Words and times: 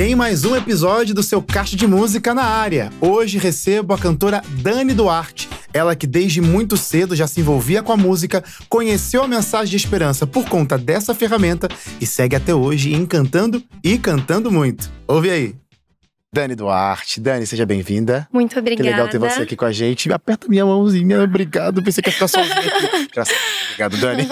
Tem 0.00 0.14
mais 0.14 0.46
um 0.46 0.56
episódio 0.56 1.14
do 1.14 1.22
seu 1.22 1.42
Caixa 1.42 1.76
de 1.76 1.86
Música 1.86 2.32
na 2.32 2.42
área. 2.42 2.90
Hoje 3.02 3.36
recebo 3.36 3.92
a 3.92 3.98
cantora 3.98 4.40
Dani 4.62 4.94
Duarte. 4.94 5.46
Ela 5.74 5.94
que 5.94 6.06
desde 6.06 6.40
muito 6.40 6.74
cedo 6.78 7.14
já 7.14 7.26
se 7.26 7.42
envolvia 7.42 7.82
com 7.82 7.92
a 7.92 7.98
música, 7.98 8.42
conheceu 8.66 9.22
a 9.22 9.28
mensagem 9.28 9.68
de 9.68 9.76
esperança 9.76 10.26
por 10.26 10.48
conta 10.48 10.78
dessa 10.78 11.14
ferramenta 11.14 11.68
e 12.00 12.06
segue 12.06 12.34
até 12.34 12.54
hoje 12.54 12.94
encantando 12.94 13.62
e 13.84 13.98
cantando 13.98 14.50
muito. 14.50 14.90
Ouve 15.06 15.28
aí. 15.28 15.54
Dani 16.32 16.54
Duarte. 16.54 17.20
Dani, 17.20 17.46
seja 17.46 17.66
bem-vinda. 17.66 18.26
Muito 18.32 18.58
obrigada. 18.58 18.82
Que 18.82 18.90
legal 18.90 19.08
ter 19.10 19.18
você 19.18 19.42
aqui 19.42 19.54
com 19.54 19.66
a 19.66 19.72
gente. 19.72 20.10
Aperta 20.10 20.48
minha 20.48 20.64
mãozinha, 20.64 21.22
obrigado. 21.22 21.82
Pensei 21.82 22.02
que 22.02 22.08
ia 22.08 22.14
ficar 22.14 22.28
sozinha 22.28 22.56
aqui. 22.56 23.06
Obrigado, 23.80 23.96
Dani. 23.98 24.28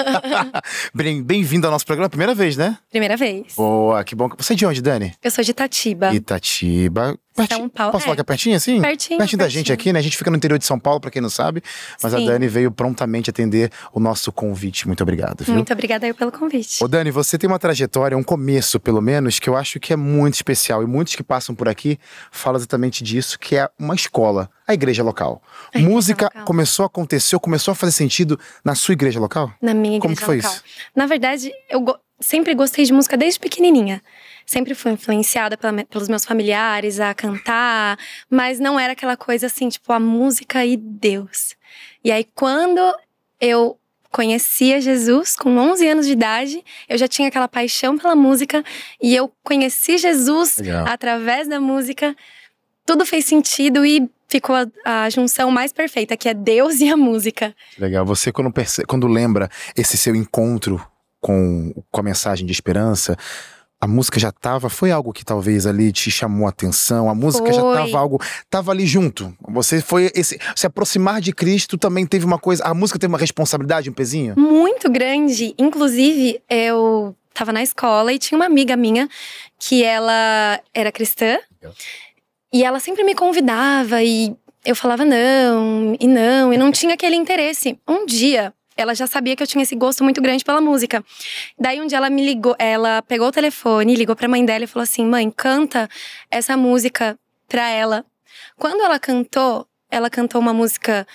Bem-vindo 1.25 1.67
ao 1.67 1.71
nosso 1.71 1.87
programa, 1.87 2.11
primeira 2.11 2.35
vez, 2.35 2.57
né? 2.57 2.77
Primeira 2.91 3.17
vez. 3.17 3.55
Boa, 3.57 4.05
que 4.05 4.15
bom. 4.15 4.29
Você 4.37 4.53
é 4.53 4.57
de 4.57 4.67
onde, 4.67 4.83
Dani? 4.83 5.15
Eu 5.23 5.31
sou 5.31 5.43
de 5.43 5.53
Itatiba. 5.53 6.15
Itatiba. 6.15 7.19
São 7.47 7.69
Paulo. 7.69 7.93
Posso 7.93 8.05
falar 8.05 8.17
que 8.17 8.21
é 8.21 8.25
pertinho 8.25 8.57
assim? 8.57 8.81
Pertinho. 8.81 9.19
Pertinho 9.19 9.39
da 9.39 9.49
gente 9.49 9.73
aqui, 9.73 9.93
né? 9.93 9.99
A 9.99 10.03
gente 10.03 10.17
fica 10.17 10.31
no 10.31 10.37
interior 10.37 10.59
de 10.59 10.65
São 10.65 10.79
Paulo, 10.79 11.01
pra 11.01 11.11
quem 11.11 11.23
não 11.23 11.31
sabe. 11.31 11.63
Mas 12.03 12.13
Sim. 12.13 12.25
a 12.25 12.31
Dani 12.33 12.49
veio 12.49 12.71
prontamente 12.71 13.31
atender 13.31 13.71
o 13.93 14.01
nosso 14.01 14.33
convite. 14.33 14.87
Muito 14.87 15.03
obrigado, 15.03 15.45
viu? 15.45 15.55
Muito 15.55 15.73
obrigada 15.73 16.07
aí 16.07 16.13
pelo 16.13 16.33
convite. 16.33 16.83
Ô, 16.83 16.89
Dani, 16.89 17.11
você 17.11 17.39
tem 17.39 17.49
uma 17.49 17.59
trajetória, 17.59 18.17
um 18.17 18.23
começo, 18.23 18.81
pelo 18.81 19.01
menos, 19.01 19.39
que 19.39 19.49
eu 19.49 19.57
acho 19.57 19.79
que 19.79 19.93
é 19.93 19.97
muito 19.97 20.35
especial. 20.35 20.83
E 20.83 20.87
muitos 20.87 21.15
que 21.15 21.23
passam 21.23 21.55
por 21.55 21.69
aqui 21.69 21.99
falam 22.31 22.59
exatamente 22.59 23.05
disso, 23.05 23.39
que 23.39 23.57
é 23.57 23.69
uma 23.79 23.95
escola, 23.95 24.51
a 24.67 24.75
igreja 24.75 25.03
local. 25.03 25.43
A 25.73 25.79
igreja 25.79 25.89
Música 25.95 26.25
local. 26.27 26.45
começou 26.45 26.83
a 26.83 26.87
acontecer, 26.87 27.39
começou 27.39 27.73
a 27.73 27.75
fazer 27.75 27.93
sentido 27.93 28.39
na 28.65 28.75
sua 28.75 28.93
igreja 28.93 29.21
local? 29.21 29.53
Na 29.61 29.75
minha 29.75 29.97
igreja 29.97 30.03
Como 30.03 30.17
que 30.17 30.25
foi 30.25 30.37
local. 30.37 30.53
isso? 30.53 30.63
Na 30.95 31.07
verdade, 31.07 31.51
eu 31.71 31.81
go 31.81 31.95
sempre 32.21 32.53
gostei 32.55 32.85
de 32.85 32.93
música 32.93 33.17
desde 33.17 33.39
pequenininha 33.39 34.03
sempre 34.49 34.75
fui 34.75 34.93
influenciada 34.93 35.59
pela, 35.59 35.85
pelos 35.85 36.09
meus 36.09 36.25
familiares 36.25 36.99
a 36.99 37.13
cantar, 37.13 37.99
mas 38.31 38.59
não 38.59 38.81
era 38.81 38.95
aquela 38.95 39.15
coisa 39.15 39.45
assim, 39.45 39.69
tipo, 39.69 39.93
a 39.93 40.01
música 40.01 40.65
e 40.65 40.75
Deus. 40.75 41.55
E 42.03 42.11
aí, 42.11 42.27
quando 42.35 42.81
eu 43.39 43.79
conhecia 44.11 44.81
Jesus 44.81 45.37
com 45.37 45.55
11 45.55 45.87
anos 45.87 46.07
de 46.07 46.13
idade, 46.13 46.65
eu 46.89 46.97
já 46.97 47.07
tinha 47.07 47.29
aquela 47.29 47.47
paixão 47.47 47.99
pela 47.99 48.17
música 48.17 48.65
e 49.03 49.15
eu 49.15 49.31
conheci 49.45 49.99
Jesus 49.99 50.57
Legal. 50.57 50.87
através 50.89 51.47
da 51.47 51.61
música. 51.61 52.17
Tudo 52.87 53.05
fez 53.05 53.27
sentido 53.27 53.85
e 53.85 54.09
ficou 54.31 54.57
a, 54.57 55.05
a, 55.05 55.11
junção 55.11 55.51
mais 55.51 55.75
perfeita, 55.75 56.17
que 56.17 56.27
é 56.27 56.33
Deus 56.33 56.81
e 56.81 56.89
a 56.89 56.97
música. 56.97 57.55
Legal. 57.79 58.07
Você, 58.07 58.33
quando, 58.33 58.51
quando 58.87 59.07
lembra 59.07 59.51
esse 59.77 59.99
seu 59.99 60.17
encontro 60.17 60.83
com, 61.21 61.75
com 61.91 62.01
a 62.01 62.05
mensagem 62.05 62.47
de 62.47 62.53
esperança, 62.53 63.15
a 63.81 63.87
música 63.87 64.19
já 64.19 64.33
tava, 64.33 64.69
foi 64.69 64.91
algo 64.91 65.13
que 65.13 65.25
talvez 65.25 65.67
ali 65.67 65.93
te 65.93 66.11
chamou 66.11 66.47
a 66.47 66.51
atenção, 66.51 67.09
a 67.09 67.15
música 67.15 67.47
foi. 67.47 67.55
já 67.55 67.63
tava 67.63 67.99
algo, 67.99 68.21
tava 68.51 68.73
ali 68.73 68.87
junto. 68.87 69.33
Você 69.49 69.81
foi 69.81 70.11
esse, 70.15 70.39
se 70.57 70.67
aproximar 70.67 71.21
de 71.21 71.33
Cristo 71.33 71.79
também 71.79 72.05
teve 72.05 72.25
uma 72.25 72.39
coisa, 72.39 72.65
a 72.65 72.75
música 72.75 72.99
teve 72.99 73.13
uma 73.13 73.19
responsabilidade, 73.19 73.89
um 73.89 73.93
pezinho? 73.93 74.35
Muito 74.37 74.91
grande. 74.91 75.55
Inclusive, 75.57 76.41
eu 76.51 77.15
tava 77.33 77.53
na 77.53 77.63
escola 77.63 78.13
e 78.13 78.19
tinha 78.19 78.37
uma 78.37 78.47
amiga 78.47 78.77
minha 78.77 79.09
que 79.59 79.85
ela 79.85 80.61
era 80.75 80.91
cristã. 80.91 81.39
E 82.53 82.65
ela 82.65 82.81
sempre 82.81 83.05
me 83.05 83.15
convidava 83.15 84.03
e 84.03 84.35
eu 84.65 84.75
falava 84.75 85.05
não, 85.05 85.97
e 86.01 86.07
não, 86.07 86.53
e 86.53 86.59
não 86.59 86.73
tinha 86.73 86.95
aquele 86.95 87.15
interesse. 87.15 87.79
Um 87.87 88.07
dia, 88.07 88.53
ela 88.79 88.95
já 88.95 89.07
sabia 89.07 89.35
que 89.35 89.43
eu 89.43 89.47
tinha 89.47 89.63
esse 89.63 89.75
gosto 89.75 90.05
muito 90.05 90.23
grande 90.23 90.45
pela 90.45 90.61
música. 90.61 91.05
Daí 91.59 91.81
um 91.81 91.87
dia 91.87 91.99
ela 91.99 92.09
me 92.09 92.25
ligou, 92.25 92.55
ela 92.59 93.03
pegou 93.03 93.27
o 93.27 93.33
telefone, 93.33 93.97
ligou 93.97 94.15
pra 94.15 94.29
mãe 94.29 94.45
dela 94.45 94.65
e 94.65 94.67
falou 94.69 94.85
assim: 94.85 95.05
"Mãe, 95.05 95.31
canta 95.31 95.89
essa 96.31 96.57
música 96.57 97.19
pra 97.49 97.69
ela". 97.69 98.07
Quando 98.57 98.83
ela 98.83 98.99
cantou, 98.99 99.67
ela 99.91 100.09
cantou 100.09 100.41
uma 100.41 100.55
música 100.55 101.07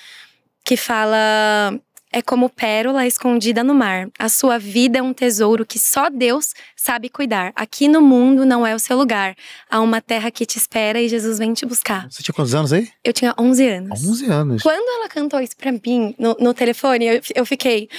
que 0.66 0.76
fala 0.76 1.80
é 2.14 2.22
como 2.22 2.48
pérola 2.48 3.08
escondida 3.08 3.64
no 3.64 3.74
mar. 3.74 4.08
A 4.20 4.30
sua 4.30 4.60
vida 4.60 5.00
é 5.00 5.02
um 5.02 5.12
tesouro 5.12 5.66
que 5.66 5.80
só 5.80 6.10
Deus 6.12 6.54
sabe 6.76 7.10
cuidar. 7.10 7.52
Aqui 7.56 7.88
no 7.88 8.02
mundo 8.02 8.46
não 8.46 8.66
é 8.66 8.76
o 8.76 8.80
seu 8.80 8.96
lugar. 8.96 9.36
Há 9.70 9.82
uma 9.82 10.00
terra 10.00 10.30
que 10.30 10.46
te 10.46 10.58
espera 10.58 11.02
e 11.02 11.10
Jesus 11.10 11.40
vem 11.40 11.54
te 11.54 11.66
buscar. 11.66 12.10
Você 12.10 12.22
tinha 12.22 12.34
quantos 12.34 12.54
anos 12.54 12.72
aí? 12.72 12.88
Eu 13.04 13.12
tinha 13.12 13.34
11 13.38 13.68
anos. 13.68 14.06
11 14.06 14.26
anos. 14.28 14.62
Quando 14.62 14.88
ela 14.88 15.10
cantou 15.10 15.42
isso 15.42 15.58
pra 15.58 15.72
mim 15.72 16.14
no, 16.20 16.38
no 16.40 16.54
telefone, 16.54 17.06
eu, 17.08 17.22
eu 17.34 17.46
fiquei, 17.48 17.90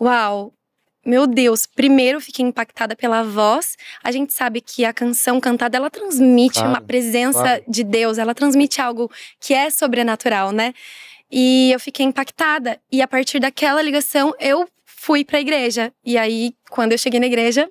uau, 0.00 0.52
meu 1.06 1.26
Deus, 1.28 1.64
primeiro 1.64 2.20
fiquei 2.20 2.44
impactada 2.44 2.96
pela 2.96 3.22
voz. 3.22 3.76
A 4.02 4.10
gente 4.10 4.32
sabe 4.32 4.60
que 4.60 4.84
a 4.84 4.92
canção 4.92 5.40
cantada 5.40 5.76
ela 5.76 5.90
transmite 5.90 6.54
claro, 6.54 6.68
uma 6.68 6.80
presença 6.80 7.42
claro. 7.42 7.64
de 7.68 7.84
Deus, 7.84 8.18
ela 8.18 8.34
transmite 8.34 8.80
algo 8.80 9.08
que 9.40 9.54
é 9.54 9.70
sobrenatural, 9.70 10.50
né? 10.50 10.74
E 11.32 11.72
eu 11.72 11.80
fiquei 11.80 12.04
impactada. 12.04 12.78
E 12.90 13.00
a 13.00 13.08
partir 13.08 13.40
daquela 13.40 13.80
ligação, 13.80 14.34
eu 14.38 14.68
fui 14.84 15.24
pra 15.24 15.40
igreja. 15.40 15.90
E 16.04 16.18
aí, 16.18 16.54
quando 16.70 16.92
eu 16.92 16.98
cheguei 16.98 17.18
na 17.18 17.26
igreja, 17.26 17.68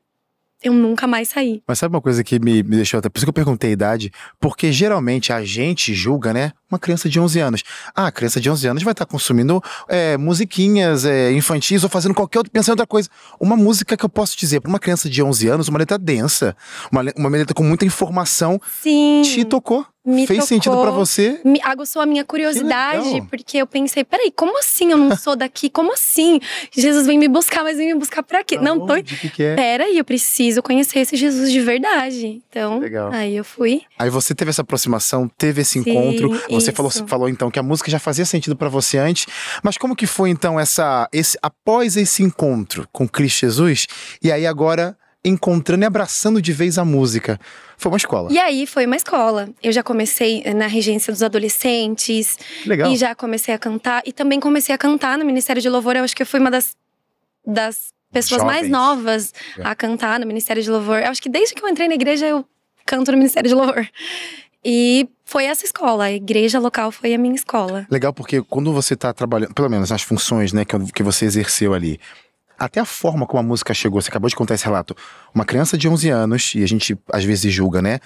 eu 0.64 0.74
nunca 0.74 1.06
mais 1.06 1.30
saí. 1.30 1.62
Mas 1.68 1.80
sabe 1.80 1.96
uma 1.96 2.02
coisa 2.02 2.24
que 2.24 2.40
me, 2.40 2.64
me 2.64 2.76
deixou 2.76 2.98
até. 2.98 3.08
Por 3.10 3.20
isso 3.20 3.26
que 3.26 3.30
eu 3.30 3.34
perguntei 3.34 3.70
a 3.70 3.74
idade. 3.74 4.12
Porque 4.40 4.72
geralmente 4.72 5.32
a 5.32 5.44
gente 5.46 5.94
julga, 5.94 6.34
né? 6.34 6.52
Uma 6.72 6.80
criança 6.80 7.10
de 7.10 7.20
11 7.20 7.40
anos. 7.40 7.64
Ah, 7.94 8.08
a 8.08 8.12
criança 8.12 8.40
de 8.40 8.50
11 8.50 8.68
anos 8.68 8.84
vai 8.84 8.94
estar 8.94 9.06
consumindo 9.06 9.62
é, 9.90 10.18
musiquinhas 10.18 11.04
é, 11.04 11.32
infantis 11.34 11.84
ou 11.84 11.90
fazendo 11.90 12.16
qualquer 12.16 12.40
outro, 12.40 12.52
pensando 12.52 12.70
em 12.70 12.74
outra 12.74 12.88
coisa. 12.88 13.10
Uma 13.40 13.58
música 13.58 13.98
que 13.98 14.06
eu 14.06 14.10
posso 14.10 14.38
dizer 14.38 14.62
para 14.62 14.70
uma 14.70 14.80
criança 14.80 15.10
de 15.10 15.22
11 15.22 15.48
anos, 15.50 15.68
uma 15.68 15.78
letra 15.78 15.98
densa, 15.98 16.56
uma, 16.92 17.04
uma 17.18 17.30
letra 17.30 17.54
com 17.54 17.64
muita 17.64 17.86
informação, 17.86 18.60
Sim. 18.82 19.22
te 19.24 19.44
tocou 19.44 19.86
me 20.04 20.26
Fez 20.26 20.40
tocou, 20.40 20.48
sentido 20.48 20.82
para 20.82 20.90
você? 20.90 21.40
Me 21.46 21.60
aguçou 21.64 22.02
a 22.02 22.08
minha 22.08 22.26
curiosidade, 22.26 23.22
porque 23.30 23.58
eu 23.58 23.68
pensei, 23.68 24.04
peraí, 24.04 24.32
como 24.32 24.58
assim 24.58 24.92
eu 24.92 24.98
não 24.98 25.16
sou 25.16 25.36
daqui? 25.36 25.70
Como 25.70 25.94
assim? 25.94 26.40
Jesus 26.72 27.06
vem 27.06 27.20
me 27.20 27.28
buscar, 27.28 27.64
mas 27.64 27.78
vem 27.78 27.94
me 27.94 28.00
buscar 28.00 28.24
pra 28.24 28.44
quê? 28.44 28.58
não, 28.58 28.88
tô. 28.88 28.96
Que 29.04 29.30
que 29.30 29.44
é? 29.44 29.56
Peraí, 29.56 29.98
eu 30.00 30.04
preciso 30.04 30.64
conhecer 30.64 31.00
esse 31.00 31.16
Jesus 31.16 31.52
de 31.52 31.62
verdade. 31.62 32.42
Então, 32.50 32.80
Legal. 32.80 33.12
aí 33.12 33.36
eu 33.36 33.44
fui. 33.44 33.84
Aí 33.98 34.10
você 34.10 34.34
teve 34.34 34.50
essa 34.50 34.64
aproximação, 34.64 35.30
teve 35.38 35.62
esse 35.62 35.82
Sim, 35.82 35.92
encontro. 35.92 36.42
Você 36.62 36.72
falou, 36.72 36.92
falou 37.08 37.30
então 37.30 37.50
que 37.52 37.60
a 37.60 37.64
música 37.64 37.90
já 37.92 38.00
fazia 38.00 38.26
sentido 38.26 38.56
para 38.56 38.70
você 38.70 38.98
antes. 38.98 39.26
Mas 39.64 39.78
como 39.78 39.96
que 39.96 40.06
foi 40.08 40.30
então 40.30 40.60
essa 40.60 41.08
esse 41.12 41.38
após 41.42 41.98
esse 41.98 42.24
encontro 42.24 42.88
com 42.92 43.08
Cristo 43.08 43.42
Jesus? 43.42 43.88
E 44.24 44.32
aí 44.32 44.46
agora 44.46 44.98
encontrando 45.24 45.84
e 45.84 45.86
abraçando 45.86 46.42
de 46.42 46.52
vez 46.52 46.78
a 46.80 46.86
música. 46.86 47.40
Foi 47.78 47.92
uma 47.92 47.98
escola. 47.98 48.32
E 48.32 48.40
aí 48.40 48.66
foi 48.66 48.86
uma 48.86 48.96
escola. 48.96 49.50
Eu 49.62 49.72
já 49.72 49.84
comecei 49.84 50.44
na 50.56 50.66
regência 50.68 51.14
dos 51.14 51.22
adolescentes. 51.22 52.38
Legal. 52.66 52.92
E 52.92 52.96
já 52.98 53.14
comecei 53.14 53.54
a 53.54 53.58
cantar. 53.60 54.02
E 54.06 54.12
também 54.12 54.40
comecei 54.40 54.74
a 54.74 54.78
cantar 54.78 55.18
no 55.18 55.26
Ministério 55.26 55.62
de 55.62 55.70
Louvor. 55.70 55.96
Eu 55.96 56.04
acho 56.04 56.16
que 56.16 56.24
eu 56.24 56.26
fui 56.28 56.40
uma 56.40 56.50
das, 56.50 56.76
das 57.46 57.94
pessoas 58.12 58.42
Jovens. 58.42 58.56
mais 58.62 58.70
novas 58.70 59.34
É. 59.58 59.62
a 59.64 59.76
cantar 59.76 60.20
no 60.20 60.26
Ministério 60.26 60.62
de 60.62 60.70
Louvor. 60.70 60.98
Eu 61.00 61.10
acho 61.10 61.22
que 61.22 61.30
desde 61.30 61.54
que 61.54 61.64
eu 61.64 61.70
entrei 61.70 61.88
na 61.88 61.96
igreja, 61.96 62.26
eu 62.26 62.44
canto 62.86 63.12
no 63.12 63.18
Ministério 63.18 63.48
de 63.48 63.54
Louvor. 63.56 63.88
E 64.66 65.08
foi 65.32 65.46
essa 65.46 65.64
escola. 65.64 66.04
A 66.06 66.12
igreja 66.12 66.60
local 66.60 66.92
foi 66.92 67.14
a 67.14 67.18
minha 67.18 67.36
escola. 67.36 67.88
Legal 67.90 68.12
porque 68.14 68.42
quando 68.42 68.74
você 68.74 68.98
tá 68.98 69.14
trabalhando, 69.14 69.54
pelo 69.54 69.70
menos 69.70 69.90
nas 69.90 70.02
funções, 70.02 70.52
né, 70.52 70.66
que, 70.66 70.78
que 70.92 71.02
você 71.02 71.26
exerceu 71.26 71.74
ali, 71.74 72.00
até 72.60 72.82
a 72.82 72.86
forma 72.86 73.26
como 73.26 73.40
a 73.40 73.44
música 73.44 73.74
chegou, 73.74 74.02
você 74.02 74.10
acabou 74.10 74.30
de 74.30 74.36
contar 74.36 74.56
esse 74.56 74.66
relato. 74.66 74.96
Uma 75.34 75.46
criança 75.46 75.78
de 75.78 75.88
11 75.88 76.10
anos, 76.10 76.54
e 76.54 76.64
a 76.64 76.68
gente 76.68 76.98
às 77.12 77.24
vezes 77.24 77.52
julga, 77.54 77.82
né? 77.82 78.00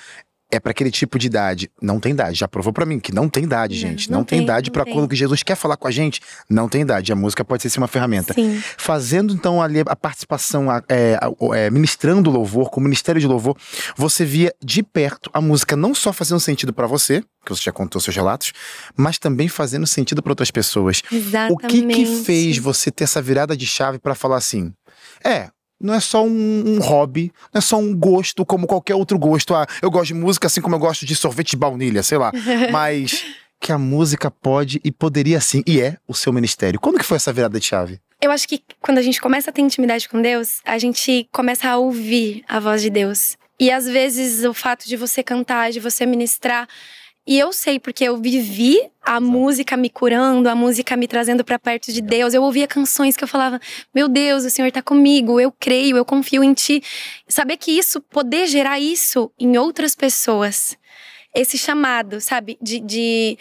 É 0.51 0.59
para 0.59 0.71
aquele 0.71 0.91
tipo 0.91 1.17
de 1.17 1.25
idade. 1.25 1.71
Não 1.81 1.99
tem 1.99 2.11
idade. 2.11 2.37
Já 2.39 2.47
provou 2.47 2.71
para 2.71 2.85
mim 2.85 2.99
que 2.99 3.11
não 3.13 3.27
tem 3.27 3.43
idade, 3.43 3.73
Não, 3.75 3.81
gente. 3.81 4.11
não 4.11 4.19
Não, 4.19 4.23
tem, 4.25 4.37
tem, 4.39 4.45
idade 4.45 4.69
não 4.69 4.73
para 4.73 4.85
quando 4.85 5.07
que 5.09 5.15
Jesus 5.15 5.41
quer 5.41 5.55
falar 5.55 5.75
com 5.75 5.87
a 5.87 5.91
gente. 5.91 6.21
Não 6.47 6.69
tem 6.69 6.81
idade. 6.81 7.11
A 7.11 7.15
música 7.15 7.43
pode 7.43 7.63
ser 7.63 7.69
sim, 7.71 7.79
uma 7.79 7.87
ferramenta. 7.87 8.33
Sim. 8.33 8.61
Fazendo 8.77 9.33
então 9.33 9.61
ali 9.61 9.79
a 9.85 9.95
participação, 9.95 10.69
a- 10.69 10.83
é, 10.87 11.17
a- 11.19 11.31
o- 11.39 11.53
é, 11.53 11.69
ministrando 11.71 12.29
louvor, 12.29 12.69
com 12.69 12.79
o 12.79 12.83
ministério 12.83 13.19
de 13.19 13.25
louvor, 13.27 13.57
você 13.97 14.23
via 14.23 14.53
de 14.63 14.83
perto 14.83 15.29
a 15.33 15.41
música 15.41 15.75
não 15.75 15.95
só 15.95 16.13
fazendo 16.13 16.39
sentido 16.39 16.71
para 16.71 16.85
você, 16.85 17.23
que 17.43 17.49
você 17.49 17.63
já 17.63 17.71
contou 17.71 17.99
seus 17.99 18.15
relatos, 18.15 18.53
mas 18.95 19.17
também 19.17 19.47
fazendo 19.47 19.87
sentido 19.87 20.21
para 20.21 20.31
outras 20.31 20.51
pessoas. 20.51 21.01
O 21.11 21.15
Exatamente. 21.15 21.67
que 21.67 21.81
que 21.87 22.23
fez 22.23 22.57
você 22.59 22.91
ter 22.91 23.03
essa 23.05 23.21
virada 23.21 23.57
de 23.57 23.65
chave 23.65 23.97
para 23.99 24.13
falar 24.15 24.37
assim? 24.37 24.71
É, 25.23 25.49
não 25.79 25.93
é 25.93 25.99
só 25.99 26.23
um, 26.23 26.63
um 26.65 26.79
hobby, 26.79 27.31
não 27.53 27.59
é 27.59 27.61
só 27.61 27.77
um 27.77 27.95
gosto 27.95 28.45
como 28.45 28.67
qualquer 28.67 28.95
outro 28.95 29.17
gosto. 29.17 29.53
Ah, 29.53 29.67
eu 29.81 29.91
gosto 29.91 30.07
de 30.07 30.13
música 30.13 30.47
assim 30.47 30.61
como 30.61 30.75
eu 30.75 30.79
gosto 30.79 31.05
de 31.05 31.15
sorvete 31.15 31.51
de 31.51 31.57
baunilha, 31.57 32.03
sei 32.03 32.17
lá. 32.17 32.31
Mas 32.71 33.25
que 33.59 33.71
a 33.71 33.77
música 33.77 34.29
pode 34.29 34.79
e 34.83 34.91
poderia 34.91 35.39
sim, 35.41 35.63
e 35.65 35.81
é 35.81 35.97
o 36.07 36.13
seu 36.13 36.31
ministério. 36.31 36.79
Quando 36.79 36.99
que 36.99 37.05
foi 37.05 37.17
essa 37.17 37.33
virada 37.33 37.59
de 37.59 37.65
chave? 37.65 37.99
Eu 38.21 38.31
acho 38.31 38.47
que 38.47 38.61
quando 38.81 38.97
a 38.97 39.01
gente 39.01 39.21
começa 39.21 39.49
a 39.49 39.53
ter 39.53 39.61
intimidade 39.61 40.07
com 40.09 40.21
Deus, 40.21 40.59
a 40.65 40.77
gente 40.77 41.27
começa 41.31 41.69
a 41.69 41.77
ouvir 41.77 42.43
a 42.47 42.59
voz 42.59 42.81
de 42.81 42.89
Deus. 42.89 43.37
E 43.59 43.71
às 43.71 43.87
vezes 43.87 44.43
o 44.43 44.53
fato 44.53 44.87
de 44.87 44.97
você 44.97 45.23
cantar, 45.23 45.71
de 45.71 45.79
você 45.79 46.05
ministrar, 46.05 46.67
E 47.27 47.39
eu 47.39 47.51
sei 47.51 47.79
porque 47.79 48.03
eu 48.03 48.17
vivi 48.17 48.79
a 49.01 49.19
música 49.19 49.75
me 49.75 49.89
curando, 49.89 50.47
a 50.47 50.53
música 50.53 50.95
me 50.95 51.07
trazendo 51.07 51.43
para 51.43 51.57
perto 51.57 51.91
de 51.91 52.01
Deus. 52.01 52.33
Eu 52.33 52.43
ouvia 52.43 52.67
canções 52.67 53.17
que 53.17 53.23
eu 53.23 53.27
falava: 53.27 53.59
"Meu 53.93 54.07
Deus, 54.07 54.45
o 54.45 54.49
Senhor 54.49 54.71
tá 54.71 54.81
comigo, 54.81 55.39
eu 55.39 55.51
creio, 55.51 55.97
eu 55.97 56.05
confio 56.05 56.43
em 56.43 56.53
ti". 56.53 56.83
Saber 57.27 57.57
que 57.57 57.71
isso 57.71 57.99
poder 57.99 58.47
gerar 58.47 58.79
isso 58.79 59.31
em 59.39 59.57
outras 59.57 59.95
pessoas. 59.95 60.77
Esse 61.33 61.57
chamado, 61.57 62.21
sabe, 62.21 62.57
de, 62.61 62.79
de 62.79 63.37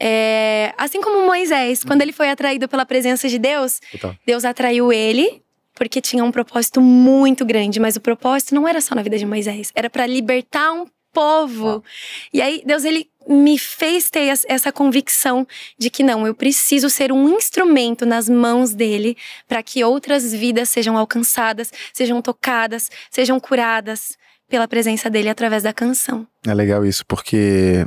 é, 0.00 0.72
assim 0.78 1.00
como 1.00 1.26
Moisés, 1.26 1.82
quando 1.82 2.02
ele 2.02 2.12
foi 2.12 2.28
atraído 2.30 2.68
pela 2.68 2.86
presença 2.86 3.28
de 3.28 3.38
Deus, 3.38 3.80
Deus 4.26 4.44
atraiu 4.44 4.92
ele 4.92 5.42
porque 5.74 6.00
tinha 6.00 6.24
um 6.24 6.32
propósito 6.32 6.80
muito 6.80 7.44
grande, 7.44 7.78
mas 7.78 7.96
o 7.96 8.00
propósito 8.00 8.54
não 8.54 8.66
era 8.66 8.80
só 8.80 8.94
na 8.94 9.02
vida 9.02 9.18
de 9.18 9.26
Moisés, 9.26 9.70
era 9.74 9.90
para 9.90 10.06
libertar 10.06 10.72
um 10.72 10.86
povo. 11.12 11.84
E 12.32 12.40
aí 12.40 12.62
Deus 12.64 12.84
ele 12.84 13.10
me 13.28 13.58
fez 13.58 14.08
ter 14.10 14.32
essa 14.46 14.70
convicção 14.70 15.46
de 15.78 15.90
que 15.90 16.02
não, 16.02 16.26
eu 16.26 16.34
preciso 16.34 16.88
ser 16.88 17.10
um 17.12 17.28
instrumento 17.36 18.06
nas 18.06 18.28
mãos 18.28 18.74
dele 18.74 19.16
para 19.48 19.62
que 19.62 19.82
outras 19.82 20.32
vidas 20.32 20.68
sejam 20.68 20.96
alcançadas, 20.96 21.72
sejam 21.92 22.22
tocadas, 22.22 22.90
sejam 23.10 23.40
curadas 23.40 24.16
pela 24.48 24.68
presença 24.68 25.10
dele 25.10 25.28
através 25.28 25.64
da 25.64 25.72
canção. 25.72 26.26
É 26.46 26.54
legal 26.54 26.84
isso, 26.84 27.04
porque 27.06 27.84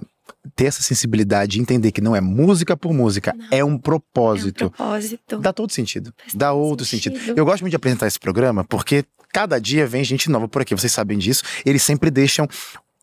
ter 0.56 0.66
essa 0.66 0.82
sensibilidade 0.82 1.54
de 1.54 1.62
entender 1.62 1.92
que 1.92 2.02
não 2.02 2.16
é 2.16 2.22
música 2.22 2.76
por 2.76 2.94
música, 2.94 3.34
não. 3.36 3.48
é 3.52 3.64
um 3.64 3.78
propósito. 3.78 4.66
É 4.66 4.68
um 4.68 4.70
propósito. 4.70 5.38
Dá 5.40 5.54
todo 5.54 5.72
sentido. 5.72 6.14
Faz 6.18 6.34
Dá 6.34 6.54
outro 6.54 6.86
sentido. 6.86 7.18
sentido. 7.18 7.38
Eu 7.38 7.46
gosto 7.46 7.62
muito 7.62 7.72
de 7.72 7.78
apresentar 7.78 8.08
esse 8.08 8.20
programa 8.20 8.64
porque 8.64 9.06
cada 9.32 9.60
dia 9.60 9.86
vem 9.86 10.04
gente 10.04 10.30
nova 10.30 10.48
por 10.48 10.62
aqui, 10.62 10.76
vocês 10.76 10.92
sabem 10.92 11.18
disso. 11.18 11.44
Eles 11.66 11.84
sempre 11.84 12.12
deixam 12.12 12.48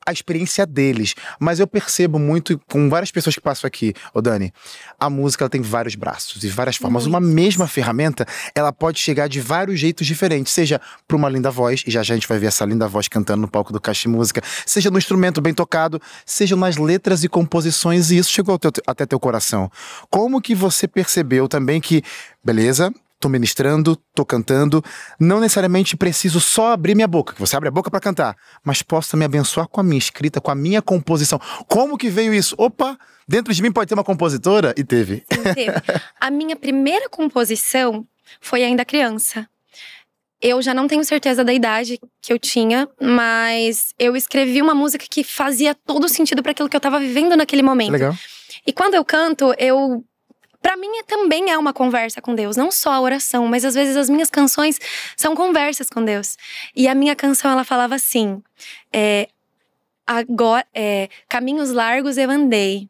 a 0.07 0.13
experiência 0.13 0.65
deles. 0.65 1.15
Mas 1.39 1.61
eu 1.61 1.67
percebo 1.67 2.19
muito 2.19 2.59
com 2.71 2.89
várias 2.89 3.11
pessoas 3.11 3.35
que 3.35 3.41
passam 3.41 3.67
aqui, 3.67 3.93
ô 4.15 4.23
Dani, 4.23 4.53
a 4.99 5.11
música 5.11 5.45
ela 5.45 5.51
tem 5.51 5.61
vários 5.61 5.95
braços 5.95 6.45
e 6.45 6.49
várias 6.49 6.77
formas. 6.77 7.07
Muito. 7.07 7.15
Uma 7.15 7.21
mesma 7.21 7.67
ferramenta, 7.67 8.27
ela 8.55 8.73
pode 8.73 8.99
chegar 8.99 9.29
de 9.29 9.41
vários 9.41 9.79
jeitos 9.79 10.07
diferentes, 10.07 10.53
seja 10.53 10.81
para 11.07 11.17
uma 11.17 11.29
linda 11.29 11.51
voz, 11.51 11.83
e 11.87 11.91
já 11.91 12.03
já 12.03 12.15
a 12.15 12.17
gente 12.17 12.29
vai 12.29 12.39
ver 12.39 12.47
essa 12.47 12.65
linda 12.65 12.87
voz 12.87 13.09
cantando 13.09 13.43
no 13.43 13.49
palco 13.49 13.73
do 13.73 13.81
Caixa 13.81 14.09
Música, 14.09 14.41
seja 14.65 14.91
no 14.91 14.99
instrumento 14.99 15.41
bem 15.41 15.53
tocado, 15.53 16.01
seja 16.25 16.55
nas 16.55 16.77
letras 16.77 17.25
e 17.25 17.29
composições, 17.29 18.11
e 18.11 18.19
isso 18.19 18.31
chegou 18.31 18.59
teu, 18.59 18.71
até 18.87 19.05
teu 19.05 19.19
coração. 19.19 19.71
Como 20.09 20.41
que 20.41 20.55
você 20.55 20.87
percebeu 20.87 21.49
também 21.49 21.81
que, 21.81 22.03
beleza, 22.45 22.93
tô 23.19 23.29
ministrando, 23.29 23.97
tô 24.15 24.25
cantando, 24.25 24.83
não 25.19 25.41
necessariamente 25.41 25.97
preciso 25.97 26.41
só 26.41 26.73
abrir 26.73 26.95
minha 26.95 27.09
boca, 27.09 27.35
que 27.35 27.41
você 27.41 27.57
abre 27.57 27.69
a 27.69 27.73
boca 27.73 27.91
para 27.91 28.01
cantar, 28.01 28.37
mas 28.63 28.83
posso 28.83 29.11
também 29.11 29.27
abençoar 29.27 29.67
com 29.69 29.81
a 29.81 29.85
minha 29.85 29.99
escrita, 29.99 30.41
com 30.41 30.51
a 30.51 30.55
minha 30.55 30.83
composição. 30.83 31.41
Como 31.67 31.97
que 31.97 32.11
veio 32.11 32.35
isso? 32.35 32.55
Opa, 32.59 32.99
dentro 33.27 33.53
de 33.53 33.63
mim 33.63 33.73
pode 33.73 33.89
ter 33.89 33.95
uma 33.95 34.05
compositora? 34.05 34.75
E 34.77 34.85
teve. 34.85 35.25
Sim, 35.33 35.55
teve. 35.55 35.73
a 36.21 36.31
minha 36.31 36.57
primeira 36.57 37.09
composição 37.09 38.07
foi 38.41 38.63
ainda 38.63 38.85
criança. 38.85 39.49
Eu 40.41 40.61
já 40.61 40.75
não 40.75 40.87
tenho 40.87 41.03
certeza 41.03 41.43
da 41.43 41.53
idade 41.53 41.99
que 42.21 42.31
eu 42.31 42.39
tinha, 42.39 42.87
mas 43.01 43.95
eu 43.99 44.15
escrevi 44.15 44.61
uma 44.61 44.75
música 44.75 45.07
que 45.09 45.25
fazia 45.25 45.75
todo 45.75 46.09
sentido 46.09 46.43
para 46.43 46.53
aquilo 46.53 46.69
que 46.69 46.77
eu 46.77 46.79
estava 46.79 47.01
vivendo 47.01 47.35
naquele 47.35 47.63
momento. 47.63 47.93
Legal. 47.93 48.15
E 48.67 48.73
quando 48.73 48.95
eu 48.95 49.05
canto, 49.05 49.55
eu 49.59 50.05
para 50.67 50.77
mim 50.77 50.89
é, 50.99 51.05
também 51.05 51.49
é 51.53 51.57
uma 51.57 51.73
conversa 51.73 52.21
com 52.21 52.35
Deus, 52.35 52.57
não 52.57 52.73
só 52.73 52.91
a 52.91 53.01
oração, 53.01 53.47
mas 53.47 53.65
às 53.65 53.77
vezes 53.77 53.97
as 53.97 54.11
minhas 54.11 54.29
canções 54.29 54.81
são 55.17 55.33
conversas 55.33 55.89
com 55.89 56.05
Deus. 56.05 56.37
E 56.75 56.89
a 56.89 56.95
minha 56.95 57.15
canção 57.15 57.53
ela 57.53 57.63
falava 57.63 57.95
assim: 57.95 58.43
é, 58.93 59.29
agora, 60.05 60.67
é, 60.75 61.09
caminhos 61.29 61.71
largos 61.71 62.19
eu 62.19 62.29
andei, 62.29 62.89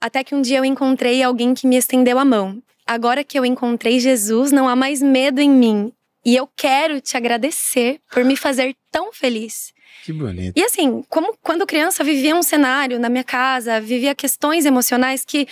até 0.00 0.22
que 0.22 0.36
um 0.36 0.40
dia 0.40 0.58
eu 0.58 0.64
encontrei 0.64 1.20
alguém 1.20 1.52
que 1.52 1.66
me 1.66 1.74
estendeu 1.74 2.16
a 2.16 2.24
mão. 2.24 2.62
Agora 2.86 3.24
que 3.24 3.36
eu 3.36 3.44
encontrei 3.44 3.98
Jesus, 3.98 4.52
não 4.52 4.68
há 4.68 4.76
mais 4.76 5.02
medo 5.02 5.40
em 5.40 5.50
mim. 5.50 5.92
E 6.24 6.36
eu 6.36 6.48
quero 6.54 7.00
te 7.00 7.16
agradecer 7.16 8.00
por 8.08 8.24
me 8.24 8.36
fazer 8.36 8.76
tão 8.92 9.12
feliz. 9.12 9.74
Que 10.04 10.12
bonito. 10.12 10.56
E 10.56 10.62
assim, 10.62 11.04
como 11.08 11.36
quando 11.42 11.66
criança 11.66 12.04
vivia 12.04 12.36
um 12.36 12.42
cenário 12.42 13.00
na 13.00 13.08
minha 13.08 13.24
casa, 13.24 13.80
vivia 13.80 14.14
questões 14.14 14.64
emocionais 14.64 15.24
que 15.24 15.48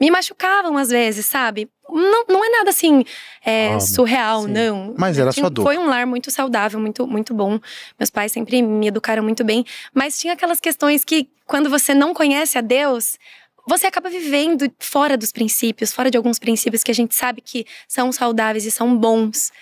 me 0.00 0.10
machucavam 0.10 0.76
às 0.76 0.90
vezes, 0.90 1.26
sabe? 1.26 1.68
Não, 1.88 2.24
não 2.28 2.44
é 2.44 2.48
nada 2.48 2.70
assim 2.70 3.04
é, 3.44 3.78
surreal, 3.78 4.42
sim. 4.42 4.52
não. 4.52 4.94
Mas 4.96 5.18
era 5.18 5.32
sua 5.32 5.50
dor. 5.50 5.62
Foi 5.64 5.78
um 5.78 5.86
lar 5.86 6.06
muito 6.06 6.30
saudável, 6.30 6.80
muito, 6.80 7.06
muito 7.06 7.34
bom. 7.34 7.60
Meus 7.98 8.10
pais 8.10 8.32
sempre 8.32 8.62
me 8.62 8.88
educaram 8.88 9.22
muito 9.22 9.44
bem. 9.44 9.64
Mas 9.92 10.18
tinha 10.18 10.32
aquelas 10.32 10.60
questões 10.60 11.04
que, 11.04 11.28
quando 11.46 11.68
você 11.70 11.94
não 11.94 12.14
conhece 12.14 12.58
a 12.58 12.60
Deus, 12.60 13.18
você 13.66 13.86
acaba 13.86 14.08
vivendo 14.10 14.70
fora 14.78 15.16
dos 15.16 15.30
princípios, 15.30 15.92
fora 15.92 16.10
de 16.10 16.16
alguns 16.16 16.38
princípios 16.38 16.82
que 16.82 16.90
a 16.90 16.94
gente 16.94 17.14
sabe 17.14 17.40
que 17.40 17.66
são 17.86 18.10
saudáveis 18.10 18.64
e 18.64 18.70
são 18.70 18.96
bons. 18.96 19.52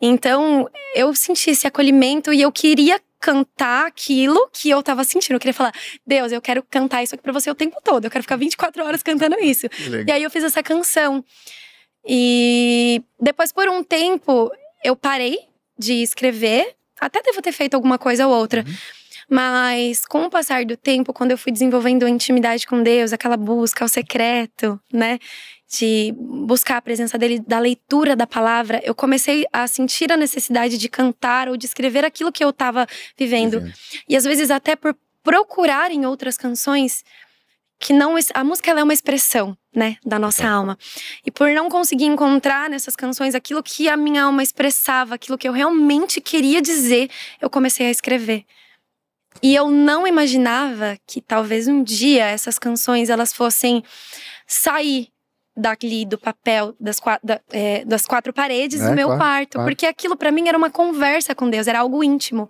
Então, 0.00 0.68
eu 0.94 1.14
senti 1.14 1.50
esse 1.50 1.66
acolhimento 1.66 2.32
e 2.32 2.42
eu 2.42 2.52
queria 2.52 3.00
cantar 3.20 3.86
aquilo 3.86 4.48
que 4.52 4.70
eu 4.70 4.82
tava 4.82 5.04
sentindo. 5.04 5.34
Eu 5.34 5.40
queria 5.40 5.54
falar, 5.54 5.72
Deus, 6.06 6.32
eu 6.32 6.40
quero 6.40 6.62
cantar 6.62 7.02
isso 7.02 7.14
aqui 7.14 7.22
pra 7.22 7.32
você 7.32 7.50
o 7.50 7.54
tempo 7.54 7.78
todo. 7.82 8.04
Eu 8.04 8.10
quero 8.10 8.22
ficar 8.22 8.36
24 8.36 8.84
horas 8.84 9.02
cantando 9.02 9.36
isso. 9.40 9.66
E 10.06 10.12
aí 10.12 10.22
eu 10.22 10.30
fiz 10.30 10.44
essa 10.44 10.62
canção. 10.62 11.24
E 12.06 13.02
depois, 13.20 13.52
por 13.52 13.68
um 13.68 13.82
tempo, 13.82 14.50
eu 14.84 14.94
parei 14.94 15.38
de 15.78 15.94
escrever. 15.94 16.74
Até 17.00 17.20
devo 17.22 17.42
ter 17.42 17.52
feito 17.52 17.74
alguma 17.74 17.98
coisa 17.98 18.26
ou 18.26 18.34
outra. 18.34 18.64
Uhum. 18.66 18.74
Mas 19.28 20.06
com 20.06 20.24
o 20.24 20.30
passar 20.30 20.64
do 20.64 20.76
tempo, 20.76 21.12
quando 21.12 21.32
eu 21.32 21.38
fui 21.38 21.50
desenvolvendo 21.50 22.06
a 22.06 22.10
intimidade 22.10 22.66
com 22.66 22.82
Deus, 22.82 23.12
aquela 23.12 23.36
busca 23.36 23.84
ao 23.84 23.88
secreto, 23.88 24.80
né? 24.92 25.18
De 25.68 26.14
buscar 26.16 26.76
a 26.76 26.82
presença 26.82 27.18
dele, 27.18 27.40
da 27.40 27.58
leitura 27.58 28.14
da 28.14 28.26
palavra, 28.26 28.80
eu 28.84 28.94
comecei 28.94 29.44
a 29.52 29.66
sentir 29.66 30.12
a 30.12 30.16
necessidade 30.16 30.78
de 30.78 30.88
cantar 30.88 31.48
ou 31.48 31.56
de 31.56 31.66
escrever 31.66 32.04
aquilo 32.04 32.30
que 32.30 32.44
eu 32.44 32.50
estava 32.50 32.86
vivendo. 33.16 33.60
Vivendo. 33.60 33.74
E 34.08 34.16
às 34.16 34.24
vezes 34.24 34.50
até 34.50 34.76
por 34.76 34.96
procurar 35.22 35.90
em 35.90 36.06
outras 36.06 36.36
canções 36.36 37.04
que 37.78 37.92
não 37.92 38.14
a 38.32 38.44
música 38.44 38.70
é 38.70 38.82
uma 38.82 38.92
expressão, 38.92 39.56
né, 39.74 39.96
da 40.04 40.18
nossa 40.18 40.48
alma. 40.48 40.78
E 41.24 41.30
por 41.30 41.50
não 41.50 41.68
conseguir 41.68 42.06
encontrar 42.06 42.70
nessas 42.70 42.96
canções 42.96 43.34
aquilo 43.34 43.62
que 43.62 43.88
a 43.88 43.96
minha 43.96 44.24
alma 44.24 44.42
expressava, 44.42 45.14
aquilo 45.14 45.36
que 45.36 45.46
eu 45.48 45.52
realmente 45.52 46.20
queria 46.20 46.62
dizer, 46.62 47.10
eu 47.40 47.50
comecei 47.50 47.86
a 47.86 47.90
escrever. 47.90 48.44
E 49.42 49.54
eu 49.54 49.68
não 49.68 50.06
imaginava 50.06 50.96
que 51.06 51.20
talvez 51.20 51.68
um 51.68 51.82
dia 51.82 52.24
essas 52.24 52.58
canções 52.58 53.10
elas 53.10 53.34
fossem 53.34 53.84
sair 54.46 55.08
dali 55.56 56.04
do 56.04 56.18
papel 56.18 56.74
das, 56.78 57.00
quatro, 57.00 57.26
da, 57.26 57.40
é, 57.50 57.84
das 57.84 58.06
quatro 58.06 58.32
paredes 58.32 58.80
é, 58.80 58.88
do 58.88 58.94
meu 58.94 59.06
claro, 59.06 59.20
quarto. 59.20 59.52
Claro. 59.52 59.68
Porque 59.68 59.86
aquilo 59.86 60.16
para 60.16 60.30
mim 60.30 60.48
era 60.48 60.58
uma 60.58 60.70
conversa 60.70 61.34
com 61.34 61.48
Deus, 61.48 61.66
era 61.66 61.80
algo 61.80 62.04
íntimo. 62.04 62.48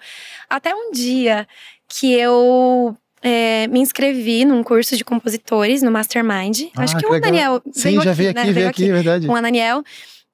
Até 0.48 0.74
um 0.74 0.90
dia 0.90 1.46
que 1.88 2.12
eu 2.12 2.96
é, 3.22 3.66
me 3.68 3.80
inscrevi 3.80 4.44
num 4.44 4.62
curso 4.62 4.96
de 4.96 5.04
compositores 5.04 5.82
no 5.82 5.90
Mastermind. 5.90 6.68
Ah, 6.76 6.82
Acho 6.82 6.96
que, 6.96 7.04
que 7.04 7.12
o 7.12 7.20
Daniel. 7.20 7.62
Sim, 7.72 8.00
já 8.00 8.12
veio 8.12 8.30
aqui, 8.30 8.38
né? 8.38 8.42
veio, 8.44 8.54
veio 8.54 8.68
aqui, 8.68 8.82
aqui, 8.84 8.92
verdade. 8.92 9.26
Com 9.26 9.32
o 9.32 9.40
Daniel. 9.40 9.82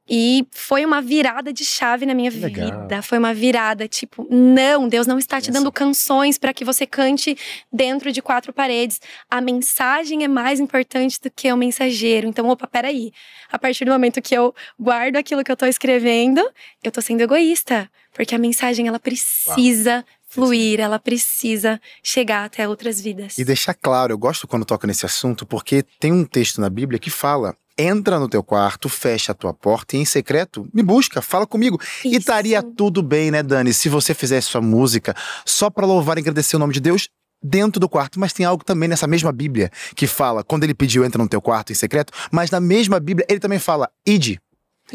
E 0.08 0.46
foi 0.50 0.84
uma 0.84 1.00
virada 1.00 1.52
de 1.52 1.64
chave 1.64 2.04
na 2.04 2.14
minha 2.14 2.30
vida. 2.30 3.00
Foi 3.02 3.18
uma 3.18 3.32
virada, 3.32 3.86
tipo, 3.86 4.26
não, 4.30 4.88
Deus 4.88 5.06
não 5.06 5.18
está 5.18 5.40
te 5.40 5.50
dando 5.50 5.70
canções 5.70 6.38
para 6.38 6.52
que 6.52 6.64
você 6.64 6.86
cante 6.86 7.36
dentro 7.72 8.10
de 8.10 8.20
quatro 8.20 8.52
paredes. 8.52 9.00
A 9.30 9.40
mensagem 9.40 10.24
é 10.24 10.28
mais 10.28 10.58
importante 10.58 11.20
do 11.20 11.30
que 11.30 11.52
o 11.52 11.56
mensageiro. 11.56 12.26
Então, 12.26 12.48
opa, 12.48 12.66
peraí. 12.66 13.12
A 13.50 13.58
partir 13.58 13.84
do 13.84 13.92
momento 13.92 14.20
que 14.20 14.34
eu 14.34 14.54
guardo 14.78 15.16
aquilo 15.16 15.44
que 15.44 15.52
eu 15.52 15.56
tô 15.56 15.66
escrevendo, 15.66 16.42
eu 16.82 16.90
tô 16.90 17.00
sendo 17.00 17.20
egoísta. 17.20 17.88
Porque 18.12 18.34
a 18.34 18.38
mensagem, 18.38 18.88
ela 18.88 18.98
precisa 18.98 19.94
Uau 19.96 20.04
fluir, 20.32 20.80
ela 20.80 20.98
precisa 20.98 21.78
chegar 22.02 22.46
até 22.46 22.66
outras 22.66 22.98
vidas. 22.98 23.36
E 23.36 23.44
deixar 23.44 23.74
claro, 23.74 24.14
eu 24.14 24.18
gosto 24.18 24.48
quando 24.48 24.64
toca 24.64 24.86
nesse 24.86 25.04
assunto, 25.04 25.44
porque 25.44 25.84
tem 26.00 26.10
um 26.10 26.24
texto 26.24 26.58
na 26.58 26.70
Bíblia 26.70 26.98
que 26.98 27.10
fala 27.10 27.54
entra 27.78 28.18
no 28.18 28.28
teu 28.28 28.42
quarto, 28.42 28.88
fecha 28.88 29.32
a 29.32 29.34
tua 29.34 29.52
porta 29.52 29.96
e 29.96 30.00
em 30.00 30.04
secreto 30.04 30.68
me 30.72 30.82
busca, 30.82 31.20
fala 31.22 31.46
comigo. 31.46 31.78
Isso. 32.04 32.14
E 32.14 32.16
estaria 32.16 32.62
tudo 32.62 33.02
bem, 33.02 33.30
né, 33.30 33.42
Dani, 33.42 33.72
se 33.72 33.88
você 33.88 34.14
fizesse 34.14 34.48
sua 34.48 34.60
música 34.60 35.14
só 35.44 35.70
para 35.70 35.86
louvar 35.86 36.16
e 36.18 36.20
agradecer 36.20 36.56
o 36.56 36.58
nome 36.58 36.74
de 36.74 36.80
Deus 36.80 37.08
dentro 37.42 37.80
do 37.80 37.88
quarto, 37.88 38.20
mas 38.20 38.32
tem 38.32 38.46
algo 38.46 38.64
também 38.64 38.88
nessa 38.88 39.06
mesma 39.06 39.32
Bíblia 39.32 39.70
que 39.96 40.06
fala, 40.06 40.44
quando 40.44 40.64
ele 40.64 40.74
pediu 40.74 41.04
entra 41.04 41.20
no 41.20 41.28
teu 41.28 41.42
quarto 41.42 41.72
em 41.72 41.74
secreto, 41.74 42.12
mas 42.30 42.50
na 42.50 42.60
mesma 42.60 43.00
Bíblia 43.00 43.26
ele 43.28 43.40
também 43.40 43.58
fala 43.58 43.90
ide. 44.06 44.40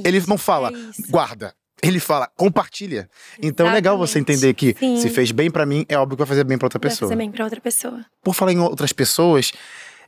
Ele 0.03 0.23
não 0.27 0.37
fala 0.37 0.69
é 0.69 1.11
guarda. 1.11 1.53
Ele 1.81 1.99
fala, 1.99 2.27
compartilha. 2.35 3.07
Então 3.39 3.69
é 3.69 3.73
legal 3.73 3.97
você 3.97 4.17
entender 4.17 4.53
que 4.55 4.75
Sim. 4.79 4.97
se 4.99 5.09
fez 5.09 5.31
bem 5.31 5.51
para 5.51 5.63
mim, 5.63 5.85
é 5.87 5.95
óbvio 5.95 6.17
que 6.17 6.21
vai 6.21 6.27
fazer 6.27 6.43
bem 6.43 6.57
para 6.57 6.65
outra 6.65 6.79
pessoa. 6.79 7.07
Vai 7.07 7.15
fazer 7.15 7.23
bem 7.23 7.31
para 7.31 7.43
outra 7.43 7.61
pessoa. 7.61 8.03
Por 8.23 8.33
falar 8.33 8.51
em 8.51 8.59
outras 8.59 8.91
pessoas, 8.91 9.51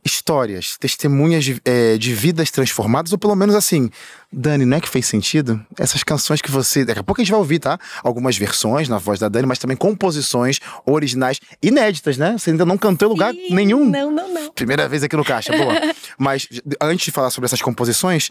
histórias, 0.03 0.77
testemunhas 0.79 1.44
de, 1.44 1.62
é, 1.65 1.98
de, 1.98 2.13
vidas 2.13 2.51
transformadas, 2.51 3.12
ou 3.12 3.18
pelo 3.18 3.36
menos 3.36 3.56
assim, 3.56 3.89
Dani, 4.32 4.65
não 4.65 4.77
é 4.77 4.82
que 4.82 4.89
fez 4.89 5.06
sentido? 5.06 5.63
Essas 5.77 6.03
canções 6.03 6.41
que 6.41 6.51
você. 6.51 6.86
Daqui 6.86 7.00
a 7.00 7.03
pouco 7.03 7.22
a 7.22 7.24
gente 7.24 7.32
vai 7.32 7.39
ouvir, 7.39 7.60
tá? 7.60 7.77
Algumas 8.03 8.38
versões 8.38 8.88
na 8.88 8.98
voz 8.98 9.20
da 9.20 9.27
Dani, 9.27 9.48
mas 9.48 9.60
também 9.60 9.75
composições 9.75 10.60
originais, 10.86 11.39
inéditas, 11.62 12.18
né? 12.18 12.38
Você 12.38 12.51
ainda 12.51 12.65
não 12.65 12.77
cantou 12.77 13.08
em 13.08 13.12
lugar 13.12 13.34
Sim, 13.34 13.53
nenhum. 13.53 13.89
Não, 13.89 14.12
não, 14.12 14.34
não. 14.34 14.51
Primeira 14.53 14.88
vez 14.88 15.03
aqui 15.03 15.15
no 15.15 15.25
Caixa, 15.25 15.56
boa. 15.56 15.74
Mas 16.18 16.48
antes 16.82 17.06
de 17.06 17.12
falar 17.12 17.29
sobre 17.29 17.46
essas 17.46 17.62
composições, 17.62 18.29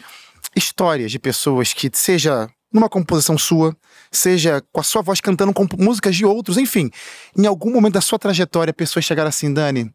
histórias 0.54 1.10
de 1.10 1.18
pessoas 1.18 1.72
que, 1.72 1.90
seja 1.92 2.48
numa 2.72 2.88
composição 2.88 3.38
sua, 3.38 3.74
seja 4.10 4.62
com 4.72 4.80
a 4.80 4.84
sua 4.84 5.02
voz 5.02 5.20
cantando 5.20 5.52
com 5.52 5.66
músicas 5.78 6.14
de 6.14 6.24
outros, 6.24 6.58
enfim, 6.58 6.90
em 7.36 7.46
algum 7.46 7.72
momento 7.72 7.94
da 7.94 8.00
sua 8.00 8.18
trajetória, 8.18 8.72
pessoas 8.72 9.04
chegaram 9.04 9.28
assim, 9.28 9.52
Dani, 9.52 9.90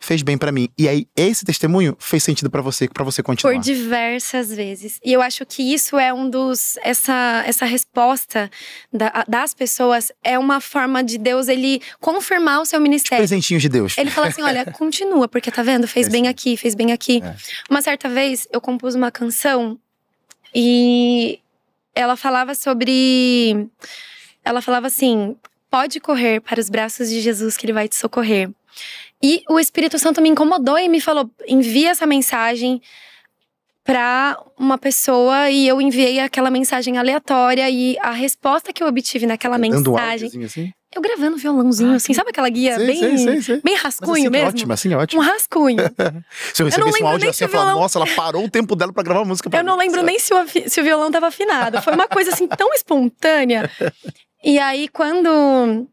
fez 0.00 0.22
bem 0.22 0.38
para 0.38 0.52
mim. 0.52 0.68
E 0.78 0.88
aí 0.88 1.06
esse 1.16 1.44
testemunho 1.44 1.96
fez 1.98 2.22
sentido 2.22 2.50
para 2.50 2.62
você, 2.62 2.88
para 2.88 3.04
você 3.04 3.22
continuar. 3.22 3.54
Por 3.54 3.60
diversas 3.60 4.54
vezes. 4.54 5.00
E 5.04 5.12
eu 5.12 5.20
acho 5.20 5.44
que 5.44 5.62
isso 5.62 5.98
é 5.98 6.12
um 6.12 6.28
dos 6.30 6.78
essa 6.82 7.42
essa 7.46 7.64
resposta 7.64 8.50
da, 8.92 9.24
das 9.26 9.54
pessoas 9.54 10.12
é 10.22 10.38
uma 10.38 10.60
forma 10.60 11.02
de 11.02 11.18
Deus 11.18 11.48
ele 11.48 11.82
confirmar 12.00 12.60
o 12.60 12.66
seu 12.66 12.80
ministério. 12.80 13.20
Presentinho 13.20 13.60
de 13.60 13.68
Deus. 13.68 13.96
Ele 13.98 14.10
fala 14.10 14.28
assim, 14.28 14.42
olha, 14.42 14.64
continua, 14.72 15.28
porque 15.28 15.50
tá 15.50 15.62
vendo? 15.62 15.88
Fez 15.88 16.06
é 16.06 16.10
bem 16.10 16.28
aqui, 16.28 16.56
fez 16.56 16.74
bem 16.74 16.92
aqui. 16.92 17.20
É. 17.22 17.34
Uma 17.68 17.82
certa 17.82 18.08
vez 18.08 18.46
eu 18.52 18.60
compus 18.60 18.94
uma 18.94 19.10
canção 19.10 19.78
e 20.54 21.40
ela 21.94 22.16
falava 22.16 22.54
sobre 22.54 23.68
ela 24.44 24.62
falava 24.62 24.86
assim: 24.86 25.36
"Pode 25.70 26.00
correr 26.00 26.40
para 26.40 26.60
os 26.60 26.70
braços 26.70 27.10
de 27.10 27.20
Jesus 27.20 27.56
que 27.56 27.66
ele 27.66 27.72
vai 27.72 27.88
te 27.88 27.96
socorrer". 27.96 28.50
E 29.22 29.42
o 29.48 29.58
Espírito 29.58 29.98
Santo 29.98 30.20
me 30.20 30.28
incomodou 30.28 30.78
e 30.78 30.88
me 30.88 31.00
falou: 31.00 31.30
envia 31.46 31.90
essa 31.90 32.06
mensagem 32.06 32.80
para 33.84 34.38
uma 34.58 34.76
pessoa 34.76 35.48
e 35.50 35.66
eu 35.66 35.80
enviei 35.80 36.20
aquela 36.20 36.50
mensagem 36.50 36.98
aleatória 36.98 37.70
e 37.70 37.96
a 38.00 38.10
resposta 38.10 38.70
que 38.70 38.82
eu 38.82 38.86
obtive 38.86 39.26
naquela 39.26 39.58
Dando 39.58 39.92
mensagem. 39.92 40.44
Assim? 40.44 40.72
Eu 40.94 41.00
gravando 41.02 41.36
violãozinho, 41.36 41.92
ah, 41.92 41.96
assim, 41.96 42.12
sabe 42.12 42.30
aquela 42.30 42.48
guia 42.48 42.76
sei, 42.76 42.86
bem, 42.86 43.18
sei, 43.18 43.42
sei, 43.42 43.60
bem 43.62 43.76
rascunho 43.76 44.12
assim, 44.12 44.28
mesmo? 44.30 44.48
Ótimo, 44.48 44.72
assim, 44.72 44.94
ótimo. 44.94 45.22
Um 45.22 45.24
rascunho. 45.24 45.78
se 46.52 46.62
eu 46.62 46.66
recebesse 46.66 47.02
um 47.02 47.06
áudio 47.06 47.30
assim, 47.30 47.44
eu 47.44 47.48
falar, 47.48 47.74
nossa, 47.74 47.98
ela 47.98 48.06
parou 48.14 48.44
o 48.44 48.50
tempo 48.50 48.76
dela 48.76 48.92
para 48.92 49.02
gravar 49.02 49.24
música 49.24 49.50
pra 49.50 49.60
Eu 49.60 49.64
mim, 49.64 49.70
não 49.70 49.76
lembro 49.78 50.02
nem 50.02 50.18
se 50.18 50.32
o, 50.34 50.46
se 50.66 50.80
o 50.80 50.84
violão 50.84 51.10
tava 51.10 51.28
afinado. 51.28 51.80
Foi 51.82 51.94
uma 51.94 52.08
coisa 52.08 52.30
assim 52.30 52.46
tão 52.46 52.72
espontânea. 52.74 53.70
E 54.40 54.56
aí, 54.56 54.86
quando 54.86 55.88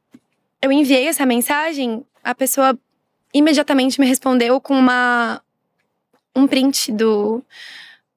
eu 0.61 0.71
enviei 0.71 1.07
essa 1.07 1.25
mensagem, 1.25 2.05
a 2.25 2.33
pessoa 2.33 2.77
imediatamente 3.31 3.99
me 3.99 4.07
respondeu 4.07 4.59
com 4.59 4.77
uma 4.77 5.41
um 6.35 6.47
print 6.47 6.91
do, 6.91 7.41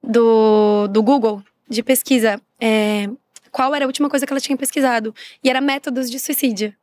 do, 0.03 0.89
do 0.89 1.03
Google 1.03 1.45
de 1.69 1.83
pesquisa. 1.83 2.41
É, 2.59 3.09
qual 3.53 3.75
era 3.75 3.85
a 3.85 3.87
última 3.87 4.09
coisa 4.09 4.27
que 4.27 4.33
ela 4.33 4.41
tinha 4.41 4.57
pesquisado? 4.57 5.15
E 5.45 5.51
era 5.51 5.61
métodos 5.61 6.11
de 6.11 6.19
suicídio. 6.19 6.75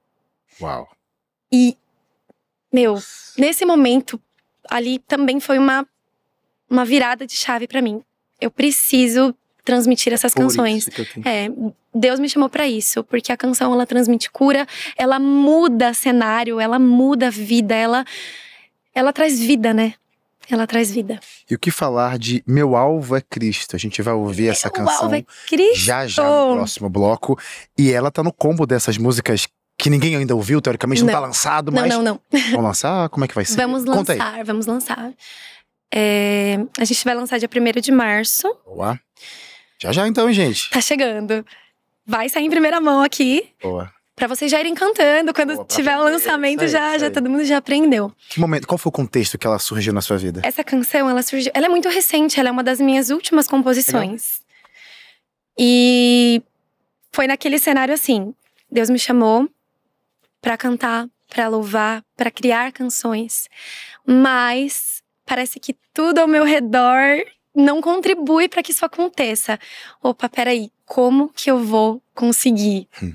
Uau. 0.61 0.87
E, 1.51 1.75
meu, 2.71 3.01
nesse 3.37 3.65
momento, 3.65 4.21
ali 4.69 4.99
também 4.99 5.39
foi 5.39 5.57
uma, 5.57 5.85
uma 6.69 6.85
virada 6.85 7.25
de 7.25 7.33
chave 7.33 7.67
para 7.67 7.81
mim. 7.81 8.01
Eu 8.39 8.51
preciso 8.51 9.35
transmitir 9.63 10.13
essas 10.13 10.33
Por 10.33 10.43
canções. 10.43 10.87
É, 11.25 11.49
Deus 11.95 12.19
me 12.19 12.27
chamou 12.27 12.49
para 12.49 12.67
isso, 12.67 13.03
porque 13.05 13.31
a 13.31 13.37
canção 13.37 13.73
ela 13.73 13.85
transmite 13.85 14.29
cura, 14.29 14.67
ela 14.97 15.17
muda 15.17 15.93
cenário, 15.93 16.59
ela 16.59 16.77
muda 16.77 17.31
vida, 17.31 17.73
ela 17.73 18.03
ela 18.93 19.13
traz 19.13 19.39
vida, 19.39 19.73
né? 19.73 19.93
Ela 20.49 20.67
traz 20.67 20.91
vida. 20.91 21.19
E 21.49 21.55
o 21.55 21.59
que 21.59 21.71
falar 21.71 22.19
de 22.19 22.43
Meu 22.45 22.75
Alvo 22.75 23.15
é 23.15 23.21
Cristo? 23.21 23.75
A 23.75 23.79
gente 23.79 24.01
vai 24.01 24.13
ouvir 24.13 24.49
essa 24.49 24.67
Meu 24.67 24.73
canção 24.85 25.03
alvo 25.05 25.15
é 25.15 25.25
Cristo. 25.47 25.79
já 25.83 26.05
já 26.05 26.23
no 26.23 26.55
próximo 26.55 26.89
bloco. 26.89 27.39
E 27.77 27.91
ela 27.91 28.11
tá 28.11 28.21
no 28.21 28.31
combo 28.31 28.65
dessas 28.65 28.97
músicas 28.97 29.47
que 29.77 29.89
ninguém 29.89 30.15
ainda 30.15 30.35
ouviu, 30.35 30.61
teoricamente 30.61 31.01
não, 31.01 31.07
não 31.07 31.13
tá 31.13 31.19
lançado, 31.19 31.71
mas. 31.71 31.89
Não, 31.89 32.01
não, 32.01 32.21
não. 32.31 32.41
Vamos 32.51 32.63
lançar? 32.63 33.09
Como 33.09 33.25
é 33.25 33.27
que 33.27 33.33
vai 33.35 33.43
ser? 33.43 33.55
Vamos 33.55 33.85
Conta 33.85 34.13
lançar, 34.13 34.33
aí. 34.35 34.43
vamos 34.43 34.65
lançar. 34.65 35.13
É, 35.93 36.59
a 36.77 36.85
gente 36.85 37.03
vai 37.03 37.15
lançar 37.15 37.39
dia 37.39 37.49
1 37.49 37.81
de 37.81 37.91
março. 37.91 38.47
Boa. 38.65 38.99
Já 39.81 39.91
já 39.91 40.07
então, 40.07 40.31
gente. 40.31 40.69
Tá 40.69 40.79
chegando. 40.79 41.45
Vai 42.05 42.29
sair 42.29 42.45
em 42.45 42.49
primeira 42.49 42.79
mão 42.79 43.01
aqui. 43.01 43.49
Boa. 43.61 43.91
Pra 44.15 44.27
vocês 44.27 44.49
já 44.49 44.59
irem 44.59 44.73
cantando. 44.73 45.33
Quando 45.33 45.55
Boa, 45.55 45.65
tiver 45.65 45.97
o 45.97 46.03
lançamento, 46.03 46.61
aí, 46.61 46.67
já, 46.69 46.97
já 46.97 47.11
todo 47.11 47.29
mundo 47.29 47.43
já 47.43 47.57
aprendeu. 47.57 48.13
Que 48.29 48.39
momento, 48.39 48.65
qual 48.67 48.77
foi 48.77 48.89
o 48.89 48.93
contexto 48.93 49.37
que 49.37 49.45
ela 49.45 49.59
surgiu 49.59 49.91
na 49.91 50.01
sua 50.01 50.17
vida? 50.17 50.41
Essa 50.43 50.63
canção, 50.63 51.09
ela 51.09 51.21
surgiu. 51.21 51.51
Ela 51.53 51.65
é 51.65 51.69
muito 51.69 51.89
recente, 51.89 52.39
ela 52.39 52.49
é 52.49 52.51
uma 52.51 52.63
das 52.63 52.79
minhas 52.79 53.09
últimas 53.09 53.47
composições. 53.47 54.39
Legal. 54.39 54.45
E 55.57 56.41
foi 57.11 57.27
naquele 57.27 57.59
cenário 57.59 57.93
assim: 57.93 58.33
Deus 58.71 58.89
me 58.89 58.99
chamou 58.99 59.49
para 60.41 60.55
cantar, 60.55 61.07
para 61.27 61.47
louvar, 61.47 62.03
para 62.15 62.31
criar 62.31 62.71
canções. 62.71 63.49
Mas 64.05 65.01
parece 65.25 65.59
que 65.59 65.75
tudo 65.93 66.19
ao 66.19 66.27
meu 66.27 66.45
redor 66.45 67.23
não 67.55 67.81
contribui 67.81 68.47
para 68.47 68.61
que 68.61 68.71
isso 68.71 68.85
aconteça. 68.85 69.59
Opa, 70.01 70.29
peraí, 70.29 70.69
como 70.85 71.29
que 71.29 71.49
eu 71.49 71.59
vou 71.59 72.01
conseguir? 72.13 72.87
Hum. 73.01 73.13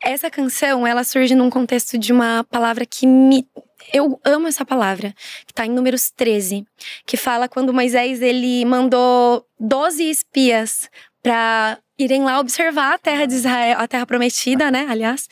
Essa 0.00 0.30
canção, 0.30 0.86
ela 0.86 1.04
surge 1.04 1.34
num 1.34 1.48
contexto 1.48 1.96
de 1.96 2.12
uma 2.12 2.44
palavra 2.50 2.84
que 2.84 3.06
me 3.06 3.46
eu 3.92 4.20
amo 4.24 4.46
essa 4.46 4.64
palavra, 4.64 5.14
que 5.46 5.52
tá 5.52 5.66
em 5.66 5.70
Números 5.70 6.10
13, 6.10 6.64
que 7.04 7.16
fala 7.16 7.48
quando 7.48 7.74
Moisés 7.74 8.22
ele 8.22 8.64
mandou 8.64 9.46
12 9.58 10.08
espias 10.08 10.88
para 11.22 11.78
irem 11.98 12.22
lá 12.24 12.38
observar 12.40 12.94
a 12.94 12.98
terra 12.98 13.26
de 13.26 13.34
Israel, 13.34 13.78
a 13.78 13.88
terra 13.88 14.06
prometida, 14.06 14.70
né, 14.70 14.86
aliás, 14.88 15.28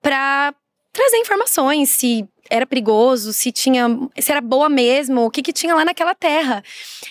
para 0.00 0.54
trazer 0.92 1.18
informações 1.18 1.90
se 1.90 2.26
era 2.50 2.66
perigoso, 2.66 3.32
se 3.32 3.52
tinha, 3.52 3.86
se 4.18 4.30
era 4.32 4.40
boa 4.40 4.68
mesmo, 4.68 5.24
o 5.24 5.30
que 5.30 5.42
que 5.42 5.52
tinha 5.52 5.74
lá 5.74 5.84
naquela 5.84 6.14
terra. 6.14 6.62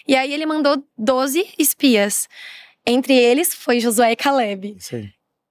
E 0.07 0.15
aí 0.15 0.33
ele 0.33 0.45
mandou 0.45 0.83
12 0.97 1.47
espias. 1.59 2.27
Entre 2.89 3.13
eles 3.13 3.53
foi 3.53 3.81
Josué 3.81 4.13
e 4.13 4.15
Caleb. 4.15 4.77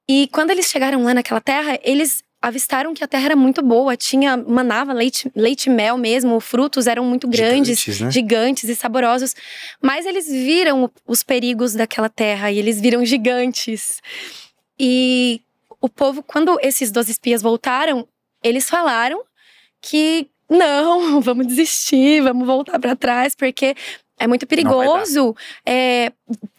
E 0.08 0.28
quando 0.32 0.50
eles 0.50 0.66
chegaram 0.66 1.04
lá 1.04 1.12
naquela 1.12 1.40
terra, 1.40 1.78
eles 1.84 2.24
avistaram 2.40 2.94
que 2.94 3.04
a 3.04 3.08
terra 3.08 3.26
era 3.26 3.36
muito 3.36 3.62
boa, 3.62 3.96
tinha 3.96 4.36
manava 4.36 4.92
leite, 4.92 5.30
leite 5.34 5.68
mel 5.68 5.98
mesmo, 5.98 6.38
frutos 6.40 6.86
eram 6.86 7.04
muito 7.04 7.28
grandes, 7.28 7.80
gigantes, 7.80 8.00
né? 8.00 8.10
gigantes 8.10 8.68
e 8.70 8.74
saborosos. 8.74 9.34
Mas 9.82 10.06
eles 10.06 10.28
viram 10.28 10.90
os 11.06 11.22
perigos 11.22 11.74
daquela 11.74 12.08
terra 12.08 12.50
e 12.50 12.58
eles 12.58 12.80
viram 12.80 13.04
gigantes. 13.04 14.00
E 14.78 15.42
o 15.80 15.88
povo, 15.90 16.22
quando 16.22 16.58
esses 16.62 16.90
dois 16.90 17.08
espias 17.08 17.42
voltaram, 17.42 18.08
eles 18.42 18.70
falaram 18.70 19.22
que 19.82 20.28
não, 20.48 21.20
vamos 21.22 21.46
desistir, 21.46 22.22
vamos 22.22 22.46
voltar 22.46 22.78
para 22.78 22.96
trás, 22.96 23.34
porque 23.34 23.74
é 24.18 24.26
muito 24.26 24.46
perigoso. 24.46 25.36
É, 25.64 26.12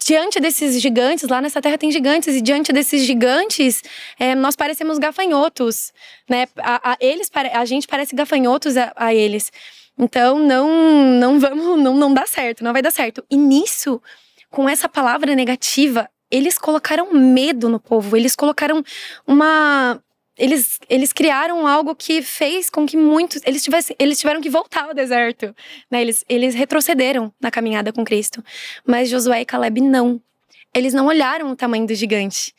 diante 0.04 0.40
desses 0.40 0.80
gigantes, 0.80 1.28
lá 1.28 1.40
nessa 1.40 1.60
terra 1.60 1.76
tem 1.76 1.90
gigantes, 1.90 2.34
e 2.36 2.40
diante 2.40 2.72
desses 2.72 3.02
gigantes, 3.04 3.82
é, 4.18 4.34
nós 4.34 4.54
parecemos 4.54 4.98
gafanhotos, 4.98 5.92
né? 6.28 6.46
A, 6.58 6.92
a, 6.92 6.96
eles, 7.00 7.30
a 7.52 7.64
gente 7.64 7.86
parece 7.88 8.14
gafanhotos 8.14 8.76
a, 8.76 8.92
a, 8.94 9.14
eles. 9.14 9.50
Então, 9.98 10.38
não, 10.38 11.10
não 11.18 11.40
vamos, 11.40 11.82
não, 11.82 11.96
não 11.96 12.14
dá 12.14 12.26
certo, 12.26 12.62
não 12.62 12.72
vai 12.72 12.82
dar 12.82 12.92
certo. 12.92 13.24
E 13.28 13.36
nisso, 13.36 14.00
com 14.50 14.68
essa 14.68 14.88
palavra 14.88 15.34
negativa, 15.34 16.08
eles 16.30 16.58
colocaram 16.58 17.12
medo 17.12 17.68
no 17.68 17.80
povo, 17.80 18.16
eles 18.16 18.36
colocaram 18.36 18.84
uma 19.26 20.00
eles, 20.38 20.78
eles 20.88 21.12
criaram 21.12 21.66
algo 21.66 21.94
que 21.94 22.22
fez 22.22 22.70
com 22.70 22.86
que 22.86 22.96
muitos 22.96 23.42
eles 23.44 23.62
tivessem 23.62 23.96
eles 23.98 24.18
tiveram 24.20 24.40
que 24.40 24.48
voltar 24.48 24.84
ao 24.84 24.94
deserto, 24.94 25.54
né? 25.90 26.00
Eles, 26.00 26.24
eles 26.28 26.54
retrocederam 26.54 27.32
na 27.40 27.50
caminhada 27.50 27.92
com 27.92 28.04
Cristo. 28.04 28.42
Mas 28.86 29.08
Josué 29.08 29.40
e 29.40 29.44
Caleb 29.44 29.80
não. 29.80 30.20
Eles 30.72 30.94
não 30.94 31.06
olharam 31.06 31.50
o 31.50 31.56
tamanho 31.56 31.86
do 31.86 31.94
gigante. 31.94 32.54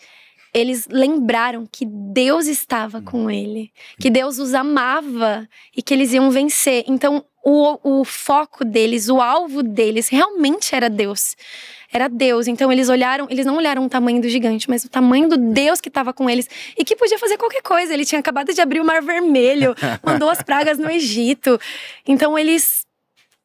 Eles 0.53 0.88
lembraram 0.89 1.67
que 1.71 1.86
Deus 1.86 2.48
estava 2.48 3.01
com 3.01 3.29
ele, 3.29 3.71
que 4.00 4.09
Deus 4.09 4.39
os 4.39 4.53
amava 4.53 5.48
e 5.77 5.81
que 5.81 5.93
eles 5.93 6.12
iam 6.12 6.31
vencer. 6.31 6.83
Então, 6.88 7.24
o, 7.43 8.00
o 8.01 8.03
foco 8.03 8.65
deles, 8.65 9.10
o 9.10 9.22
alvo 9.22 9.63
deles 9.63 10.10
realmente 10.10 10.75
era 10.75 10.89
Deus 10.89 11.36
era 11.91 12.08
Deus. 12.08 12.48
Então 12.48 12.72
eles 12.72 12.89
olharam, 12.89 13.27
eles 13.29 13.46
não 13.46 13.58
olharam 13.58 13.86
o 13.86 13.89
tamanho 13.89 14.22
do 14.22 14.29
gigante, 14.29 14.69
mas 14.69 14.84
o 14.84 14.89
tamanho 14.89 15.27
do 15.27 15.38
Deus 15.38 15.81
que 15.81 15.89
estava 15.89 16.13
com 16.13 16.29
eles 16.29 16.48
e 16.77 16.86
que 16.86 16.96
podia 16.96 17.17
fazer 17.17 17.38
qualquer 17.38 17.62
coisa. 17.62 17.93
Ele 17.93 18.05
tinha 18.05 18.19
acabado 18.19 18.53
de 18.53 18.62
abrir 18.62 18.79
o 18.79 18.86
Mar 18.86 19.01
Vermelho, 19.01 19.75
mandou 20.03 20.29
as 20.29 20.41
pragas 20.41 20.77
no 20.77 20.89
Egito. 20.89 21.60
Então 22.08 22.38
eles 22.38 22.86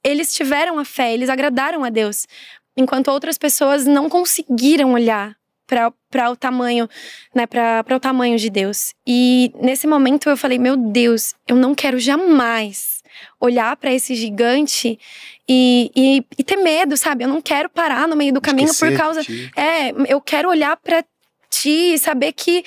eles 0.02 0.34
tiveram 0.34 0.78
a 0.78 0.84
fé, 0.84 1.14
eles 1.14 1.30
agradaram 1.30 1.82
a 1.82 1.88
Deus, 1.88 2.26
enquanto 2.76 3.08
outras 3.08 3.38
pessoas 3.38 3.86
não 3.86 4.10
conseguiram 4.10 4.92
olhar 4.92 5.34
para 5.66 6.30
o 6.30 6.36
tamanho, 6.36 6.86
né, 7.34 7.46
para 7.46 7.96
o 7.96 7.98
tamanho 7.98 8.36
de 8.36 8.50
Deus. 8.50 8.92
E 9.06 9.50
nesse 9.62 9.86
momento 9.86 10.28
eu 10.28 10.36
falei, 10.36 10.58
meu 10.58 10.76
Deus, 10.76 11.34
eu 11.48 11.56
não 11.56 11.74
quero 11.74 11.98
jamais 11.98 12.93
olhar 13.40 13.76
para 13.76 13.92
esse 13.92 14.14
gigante 14.14 14.98
e, 15.48 15.90
e, 15.94 16.24
e, 16.38 16.44
ter 16.44 16.56
medo, 16.56 16.96
sabe? 16.96 17.24
Eu 17.24 17.28
não 17.28 17.40
quero 17.40 17.68
parar 17.68 18.08
no 18.08 18.16
meio 18.16 18.32
do 18.32 18.40
caminho 18.40 18.70
Esquecer 18.70 18.92
por 18.92 18.98
causa. 18.98 19.20
É, 19.56 19.90
eu 20.08 20.20
quero 20.20 20.48
olhar 20.48 20.76
para 20.76 21.04
ti 21.50 21.94
e 21.94 21.98
saber 21.98 22.32
que 22.32 22.64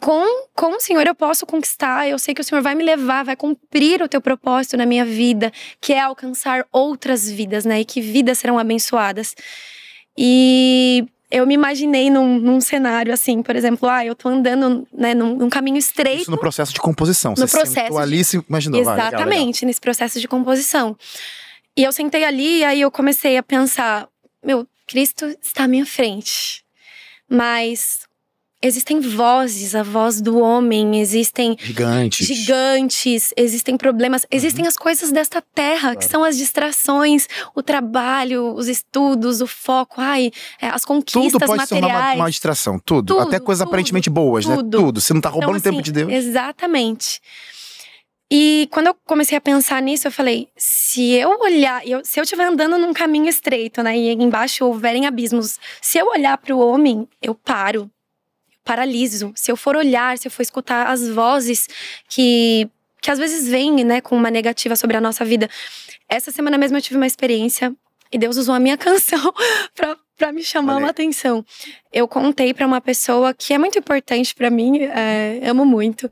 com, 0.00 0.46
com 0.54 0.76
o 0.76 0.80
Senhor 0.80 1.06
eu 1.06 1.14
posso 1.14 1.46
conquistar. 1.46 2.08
Eu 2.08 2.18
sei 2.18 2.34
que 2.34 2.40
o 2.40 2.44
Senhor 2.44 2.60
vai 2.62 2.74
me 2.74 2.84
levar, 2.84 3.24
vai 3.24 3.36
cumprir 3.36 4.02
o 4.02 4.08
teu 4.08 4.20
propósito 4.20 4.76
na 4.76 4.84
minha 4.84 5.04
vida, 5.04 5.52
que 5.80 5.92
é 5.92 6.00
alcançar 6.00 6.66
outras 6.70 7.30
vidas, 7.30 7.64
né? 7.64 7.80
E 7.80 7.84
que 7.84 8.00
vidas 8.00 8.38
serão 8.38 8.58
abençoadas. 8.58 9.34
E 10.16 11.06
eu 11.30 11.46
me 11.46 11.54
imaginei 11.54 12.08
num, 12.08 12.38
num, 12.38 12.60
cenário 12.60 13.12
assim, 13.12 13.42
por 13.42 13.56
exemplo, 13.56 13.88
ah, 13.88 14.04
eu 14.04 14.14
tô 14.14 14.28
andando 14.28 14.86
né, 14.92 15.14
num, 15.14 15.36
num 15.36 15.50
caminho 15.50 15.76
estreito. 15.76 16.22
Isso 16.22 16.30
no 16.30 16.38
processo 16.38 16.72
de 16.72 16.80
composição. 16.80 17.32
No 17.36 17.48
Você 17.48 17.58
processo. 17.58 17.92
De... 17.92 17.98
ali 17.98 18.24
se 18.24 18.42
imaginou. 18.48 18.80
Exatamente, 18.80 19.02
vai, 19.02 19.10
legal, 19.10 19.28
legal. 19.28 19.66
nesse 19.66 19.80
processo 19.80 20.20
de 20.20 20.28
composição. 20.28 20.96
E 21.76 21.82
eu 21.82 21.92
sentei 21.92 22.24
ali 22.24 22.58
e 22.58 22.64
aí 22.64 22.80
eu 22.80 22.90
comecei 22.90 23.36
a 23.36 23.42
pensar, 23.42 24.08
meu, 24.44 24.66
Cristo 24.86 25.26
está 25.42 25.64
à 25.64 25.68
minha 25.68 25.84
frente. 25.84 26.64
Mas 27.28 28.05
existem 28.66 29.00
vozes, 29.00 29.74
a 29.74 29.82
voz 29.82 30.20
do 30.20 30.38
homem, 30.38 31.00
existem 31.00 31.56
gigantes, 31.58 32.26
gigantes 32.26 33.32
existem 33.36 33.76
problemas, 33.76 34.22
uhum. 34.22 34.28
existem 34.32 34.66
as 34.66 34.76
coisas 34.76 35.10
desta 35.10 35.40
terra, 35.40 35.92
claro. 35.92 35.98
que 35.98 36.04
são 36.04 36.22
as 36.22 36.36
distrações, 36.36 37.28
o 37.54 37.62
trabalho, 37.62 38.54
os 38.54 38.68
estudos, 38.68 39.40
o 39.40 39.46
foco, 39.46 39.94
ai, 39.98 40.30
é, 40.60 40.68
as 40.68 40.84
conquistas 40.84 41.32
tudo 41.32 41.46
pode 41.46 41.58
materiais. 41.58 41.92
Ser 41.92 42.00
uma, 42.00 42.14
uma 42.14 42.30
distração, 42.30 42.78
tudo. 42.78 43.14
tudo 43.14 43.28
Até 43.28 43.38
coisas 43.38 43.62
tudo, 43.62 43.68
aparentemente 43.68 44.10
boas, 44.10 44.46
né? 44.46 44.56
tudo. 44.56 44.78
né? 44.78 44.84
Tudo. 44.84 45.00
Você 45.00 45.14
não 45.14 45.20
tá 45.20 45.28
roubando 45.28 45.56
então, 45.56 45.70
assim, 45.70 45.70
tempo 45.70 45.82
de 45.82 45.92
Deus. 45.92 46.12
Exatamente. 46.12 47.20
E 48.30 48.68
quando 48.72 48.88
eu 48.88 48.96
comecei 49.04 49.38
a 49.38 49.40
pensar 49.40 49.80
nisso, 49.80 50.08
eu 50.08 50.12
falei: 50.12 50.48
se 50.56 51.12
eu 51.12 51.38
olhar, 51.40 51.86
eu, 51.86 52.04
se 52.04 52.18
eu 52.18 52.24
estiver 52.24 52.44
andando 52.44 52.76
num 52.76 52.92
caminho 52.92 53.28
estreito, 53.28 53.82
né, 53.82 53.96
e 53.96 54.12
embaixo 54.12 54.64
houverem 54.64 55.06
abismos, 55.06 55.58
se 55.80 55.98
eu 55.98 56.08
olhar 56.08 56.36
para 56.36 56.54
o 56.54 56.58
homem, 56.58 57.08
eu 57.22 57.34
paro, 57.34 57.90
paraliso. 58.66 59.32
Se 59.36 59.50
eu 59.50 59.56
for 59.56 59.76
olhar, 59.76 60.18
se 60.18 60.26
eu 60.26 60.30
for 60.30 60.42
escutar 60.42 60.88
as 60.88 61.08
vozes 61.08 61.68
que, 62.08 62.68
que 63.00 63.10
às 63.10 63.18
vezes 63.18 63.48
vêm, 63.48 63.84
né, 63.84 64.00
com 64.02 64.16
uma 64.16 64.30
negativa 64.30 64.76
sobre 64.76 64.96
a 64.96 65.00
nossa 65.00 65.24
vida. 65.24 65.48
Essa 66.08 66.32
semana 66.32 66.58
mesmo 66.58 66.76
eu 66.76 66.82
tive 66.82 66.96
uma 66.96 67.06
experiência 67.06 67.72
e 68.12 68.18
Deus 68.18 68.36
usou 68.36 68.54
a 68.54 68.60
minha 68.60 68.76
canção 68.76 69.32
para 69.74 69.96
para 70.16 70.32
me 70.32 70.42
chamar 70.42 70.78
uma 70.78 70.88
atenção. 70.88 71.44
Eu 71.92 72.08
contei 72.08 72.54
para 72.54 72.66
uma 72.66 72.80
pessoa 72.80 73.34
que 73.34 73.52
é 73.52 73.58
muito 73.58 73.78
importante 73.78 74.34
para 74.34 74.48
mim, 74.48 74.78
é, 74.78 75.42
amo 75.44 75.66
muito. 75.66 76.10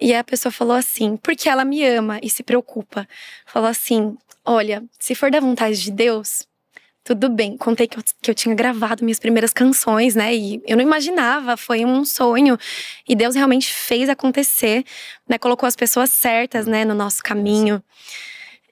E 0.00 0.14
a 0.14 0.22
pessoa 0.22 0.52
falou 0.52 0.76
assim, 0.76 1.16
porque 1.16 1.48
ela 1.48 1.64
me 1.64 1.84
ama 1.84 2.20
e 2.22 2.30
se 2.30 2.44
preocupa. 2.44 3.06
Falou 3.44 3.68
assim: 3.68 4.16
olha, 4.44 4.84
se 4.98 5.14
for 5.14 5.28
da 5.28 5.40
vontade 5.40 5.82
de 5.82 5.90
Deus, 5.90 6.46
tudo 7.04 7.28
bem. 7.28 7.56
Contei 7.56 7.86
que 7.86 7.98
eu, 7.98 8.02
que 8.20 8.30
eu 8.30 8.34
tinha 8.34 8.54
gravado 8.54 9.04
minhas 9.04 9.18
primeiras 9.18 9.52
canções, 9.52 10.14
né? 10.14 10.34
E 10.34 10.62
eu 10.66 10.76
não 10.76 10.82
imaginava, 10.82 11.56
foi 11.56 11.84
um 11.84 12.04
sonho. 12.04 12.58
E 13.08 13.14
Deus 13.14 13.34
realmente 13.34 13.72
fez 13.72 14.08
acontecer, 14.08 14.84
né? 15.28 15.38
Colocou 15.38 15.66
as 15.66 15.76
pessoas 15.76 16.10
certas, 16.10 16.66
né, 16.66 16.84
no 16.84 16.94
nosso 16.94 17.22
caminho. 17.22 17.82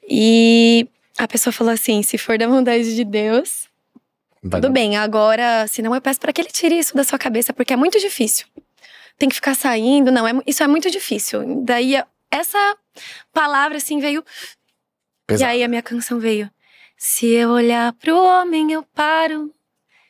E 0.09 0.89
a 1.19 1.27
pessoa 1.29 1.53
falou 1.53 1.73
assim: 1.73 2.03
se 2.03 2.19
for 2.19 2.39
da 2.39 2.47
vontade 2.47 2.95
de 2.95 3.05
Deus, 3.05 3.69
Vai 4.43 4.61
tudo 4.61 4.73
bem. 4.73 4.97
Agora, 4.97 5.67
se 5.67 5.83
não, 5.83 5.95
eu 5.95 6.01
peço 6.01 6.21
para 6.21 6.33
que 6.33 6.41
ele 6.41 6.51
tire 6.51 6.79
isso 6.79 6.97
da 6.97 7.05
sua 7.05 7.19
cabeça, 7.19 7.53
porque 7.53 7.73
é 7.73 7.77
muito 7.77 7.99
difícil 7.99 8.47
tem 9.21 9.29
que 9.29 9.35
ficar 9.35 9.55
saindo. 9.55 10.11
Não, 10.11 10.27
é, 10.27 10.33
isso 10.47 10.63
é 10.63 10.67
muito 10.67 10.91
difícil. 10.91 11.63
Daí, 11.63 12.03
essa 12.31 12.77
palavra, 13.33 13.77
assim, 13.77 14.01
veio. 14.01 14.25
Pesado. 15.27 15.43
E 15.43 15.53
aí 15.53 15.63
a 15.63 15.69
minha 15.69 15.83
canção 15.83 16.19
veio. 16.19 16.51
Se 17.03 17.29
eu 17.29 17.49
olhar 17.49 17.95
pro 17.95 18.15
homem, 18.15 18.73
eu 18.73 18.83
paro. 18.83 19.51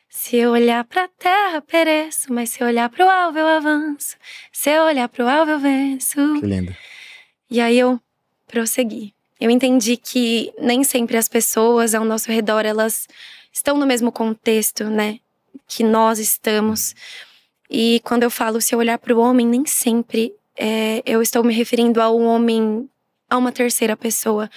Se 0.09 0.35
eu 0.35 0.51
olhar 0.51 0.83
pra 0.83 1.07
terra, 1.07 1.61
pereço. 1.61 2.33
Mas 2.33 2.49
se 2.49 2.61
eu 2.61 2.67
olhar 2.67 2.89
pro 2.89 3.09
alvo, 3.09 3.39
eu 3.39 3.47
avanço. 3.47 4.17
Se 4.51 4.71
eu 4.71 4.83
olhar 4.83 5.07
pro 5.07 5.25
alvo, 5.25 5.51
eu 5.51 5.59
venço. 5.59 6.17
Que 6.37 6.45
lindo. 6.45 6.75
E 7.49 7.61
aí 7.61 7.79
eu 7.79 7.97
prossegui. 8.45 9.13
Eu 9.39 9.49
entendi 9.49 9.95
que 9.95 10.51
nem 10.59 10.83
sempre 10.83 11.15
as 11.15 11.29
pessoas 11.29 11.95
ao 11.95 12.03
nosso 12.03 12.29
redor, 12.29 12.65
elas 12.65 13.07
estão 13.53 13.77
no 13.77 13.85
mesmo 13.85 14.11
contexto, 14.11 14.83
né? 14.89 15.19
Que 15.69 15.85
nós 15.85 16.19
estamos. 16.19 16.93
E 17.69 18.01
quando 18.03 18.23
eu 18.23 18.29
falo 18.29 18.59
se 18.59 18.75
eu 18.75 18.79
olhar 18.79 18.97
para 18.97 19.15
o 19.15 19.19
homem, 19.21 19.47
nem 19.47 19.65
sempre 19.65 20.35
é, 20.57 21.01
eu 21.05 21.21
estou 21.21 21.41
me 21.41 21.53
referindo 21.53 22.01
ao 22.01 22.19
homem, 22.19 22.89
a 23.29 23.37
uma 23.37 23.53
terceira 23.53 23.95
pessoa. 23.95 24.49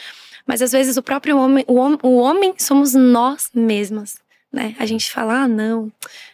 Mas 0.46 0.60
às 0.62 0.72
vezes 0.72 0.96
o 0.96 1.02
próprio 1.02 1.38
homem, 1.38 1.64
o, 1.66 1.78
hom 1.78 1.96
o 2.02 2.16
homem 2.16 2.54
somos 2.58 2.94
nós 2.94 3.50
mesmas. 3.54 4.16
Né? 4.52 4.76
A 4.78 4.86
gente 4.86 5.10
fala, 5.10 5.42
ah, 5.42 5.48
não, 5.48 5.90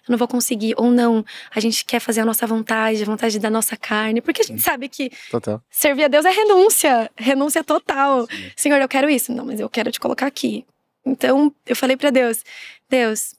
eu 0.06 0.10
não 0.10 0.18
vou 0.18 0.28
conseguir, 0.28 0.74
ou 0.76 0.90
não, 0.90 1.24
a 1.54 1.58
gente 1.58 1.86
quer 1.86 2.00
fazer 2.00 2.20
a 2.20 2.24
nossa 2.26 2.46
vontade, 2.46 3.02
a 3.02 3.06
vontade 3.06 3.38
da 3.38 3.48
nossa 3.48 3.78
carne, 3.78 4.20
porque 4.20 4.42
a 4.42 4.44
gente 4.44 4.60
sabe 4.60 4.90
que 4.90 5.10
total. 5.30 5.62
servir 5.70 6.04
a 6.04 6.08
Deus 6.08 6.26
é 6.26 6.30
renúncia, 6.30 7.10
renúncia 7.16 7.64
total. 7.64 8.26
Sim. 8.26 8.50
Senhor, 8.54 8.78
eu 8.78 8.88
quero 8.88 9.08
isso, 9.08 9.32
não, 9.32 9.46
mas 9.46 9.58
eu 9.58 9.70
quero 9.70 9.90
te 9.90 9.98
colocar 9.98 10.26
aqui. 10.26 10.66
Então, 11.02 11.50
eu 11.64 11.74
falei 11.74 11.96
para 11.96 12.10
Deus, 12.10 12.44
Deus, 12.90 13.34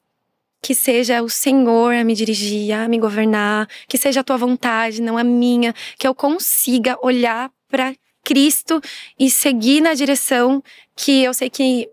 que 0.64 0.74
seja 0.74 1.22
o 1.22 1.30
Senhor 1.30 1.94
a 1.94 2.04
me 2.04 2.16
dirigir, 2.16 2.74
a 2.74 2.88
me 2.88 2.98
governar, 2.98 3.70
que 3.88 4.00
seja 4.00 4.22
a 4.22 4.24
tua 4.24 4.38
vontade, 4.38 5.00
não 5.00 5.16
a 5.16 5.24
minha, 5.24 5.76
que 5.96 6.08
eu 6.08 6.16
consiga 6.16 6.98
olhar 7.04 7.52
para 7.70 7.94
Cristo 8.24 8.82
e 9.20 9.30
seguir 9.30 9.82
na 9.82 9.94
direção 9.94 10.64
que 10.96 11.24
eu 11.24 11.34
sei 11.34 11.50
que 11.50 11.90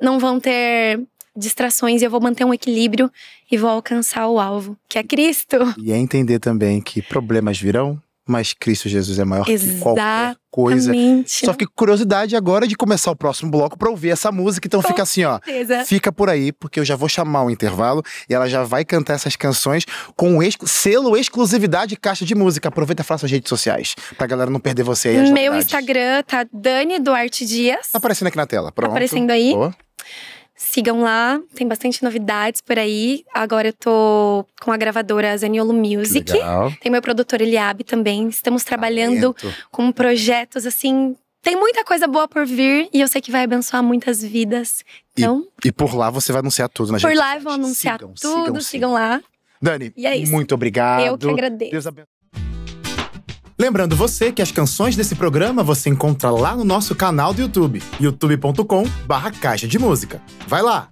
não 0.00 0.18
vão 0.18 0.38
ter 0.38 1.00
distrações 1.36 2.02
e 2.02 2.04
eu 2.04 2.10
vou 2.10 2.20
manter 2.20 2.44
um 2.44 2.52
equilíbrio 2.52 3.10
e 3.50 3.56
vou 3.56 3.70
alcançar 3.70 4.28
o 4.28 4.40
alvo, 4.40 4.76
que 4.88 4.98
é 4.98 5.02
Cristo. 5.02 5.56
E 5.78 5.92
é 5.92 5.96
entender 5.96 6.40
também 6.40 6.80
que 6.80 7.00
problemas 7.00 7.58
virão, 7.58 8.00
mas 8.28 8.52
Cristo 8.52 8.88
Jesus 8.88 9.18
é 9.18 9.24
maior 9.24 9.48
Exatamente. 9.48 9.76
que 9.76 9.82
qualquer 9.82 10.36
coisa. 10.50 10.92
Só 11.26 11.54
com 11.54 11.66
curiosidade 11.74 12.36
agora 12.36 12.66
de 12.66 12.76
começar 12.76 13.10
o 13.10 13.16
próximo 13.16 13.50
bloco 13.50 13.78
para 13.78 13.88
ouvir 13.88 14.10
essa 14.10 14.30
música. 14.30 14.66
Então 14.66 14.82
com 14.82 14.88
fica 14.88 15.02
assim, 15.02 15.24
ó. 15.24 15.40
Certeza. 15.44 15.84
Fica 15.84 16.12
por 16.12 16.28
aí, 16.28 16.52
porque 16.52 16.78
eu 16.78 16.84
já 16.84 16.94
vou 16.94 17.08
chamar 17.08 17.44
o 17.44 17.50
intervalo 17.50 18.02
e 18.28 18.34
ela 18.34 18.48
já 18.48 18.62
vai 18.64 18.84
cantar 18.84 19.14
essas 19.14 19.34
canções 19.34 19.84
com 20.14 20.36
o 20.36 20.42
ex 20.42 20.56
selo 20.66 21.16
exclusividade 21.16 21.96
caixa 21.96 22.24
de 22.24 22.34
música. 22.34 22.68
Aproveita 22.68 23.02
e 23.02 23.04
faça 23.04 23.20
suas 23.20 23.32
redes 23.32 23.48
sociais, 23.48 23.94
pra 24.16 24.26
galera 24.26 24.50
não 24.50 24.60
perder 24.60 24.82
você 24.82 25.08
aí. 25.08 25.16
Meu 25.16 25.24
novidades. 25.30 25.64
Instagram 25.64 26.22
tá 26.26 26.46
Dani 26.52 26.98
Duarte 26.98 27.46
Dias. 27.46 27.88
Tá 27.90 27.98
aparecendo 27.98 28.28
aqui 28.28 28.36
na 28.36 28.46
tela. 28.46 28.70
Pronto. 28.70 28.88
Tá 28.88 28.92
aparecendo 28.92 29.30
aí. 29.30 29.52
Boa. 29.52 29.74
Sigam 30.60 31.02
lá, 31.02 31.40
tem 31.54 31.68
bastante 31.68 32.02
novidades 32.02 32.60
por 32.60 32.76
aí. 32.76 33.24
Agora 33.32 33.68
eu 33.68 33.72
tô 33.72 34.44
com 34.60 34.72
a 34.72 34.76
gravadora 34.76 35.38
Zaniolo 35.38 35.72
Music. 35.72 36.32
Legal. 36.32 36.72
Tem 36.80 36.90
meu 36.90 37.00
produtor 37.00 37.40
Eliabe 37.40 37.84
também. 37.84 38.28
Estamos 38.28 38.64
trabalhando 38.64 39.32
Talento. 39.34 39.56
com 39.70 39.92
projetos 39.92 40.66
assim. 40.66 41.14
Tem 41.40 41.54
muita 41.54 41.84
coisa 41.84 42.08
boa 42.08 42.26
por 42.26 42.44
vir 42.44 42.88
e 42.92 43.00
eu 43.00 43.06
sei 43.06 43.20
que 43.20 43.30
vai 43.30 43.44
abençoar 43.44 43.84
muitas 43.84 44.20
vidas. 44.20 44.84
Então. 45.12 45.46
E, 45.64 45.68
e 45.68 45.72
por 45.72 45.94
lá 45.94 46.10
você 46.10 46.32
vai 46.32 46.40
anunciar 46.40 46.68
tudo 46.68 46.90
na 46.90 46.98
Por 46.98 47.08
gente. 47.08 47.18
lá 47.18 47.36
eu 47.36 47.40
vou 47.40 47.52
anunciar 47.52 47.94
sigam, 47.94 48.12
tudo, 48.20 48.44
sigam, 48.46 48.60
sigam 48.60 48.92
lá. 48.92 49.22
Dani, 49.62 49.92
é 49.96 50.26
muito 50.26 50.56
obrigado. 50.56 51.06
Eu 51.06 51.16
que 51.16 51.28
agradeço. 51.28 51.90
Lembrando 53.60 53.96
você 53.96 54.30
que 54.30 54.40
as 54.40 54.52
canções 54.52 54.94
desse 54.94 55.16
programa 55.16 55.64
você 55.64 55.90
encontra 55.90 56.30
lá 56.30 56.54
no 56.54 56.64
nosso 56.64 56.94
canal 56.94 57.34
do 57.34 57.40
YouTube, 57.40 57.82
youtube.com/barra 58.00 59.32
Caixa 59.32 59.66
de 59.66 59.78
Música. 59.78 60.22
Vai 60.46 60.62
lá! 60.62 60.90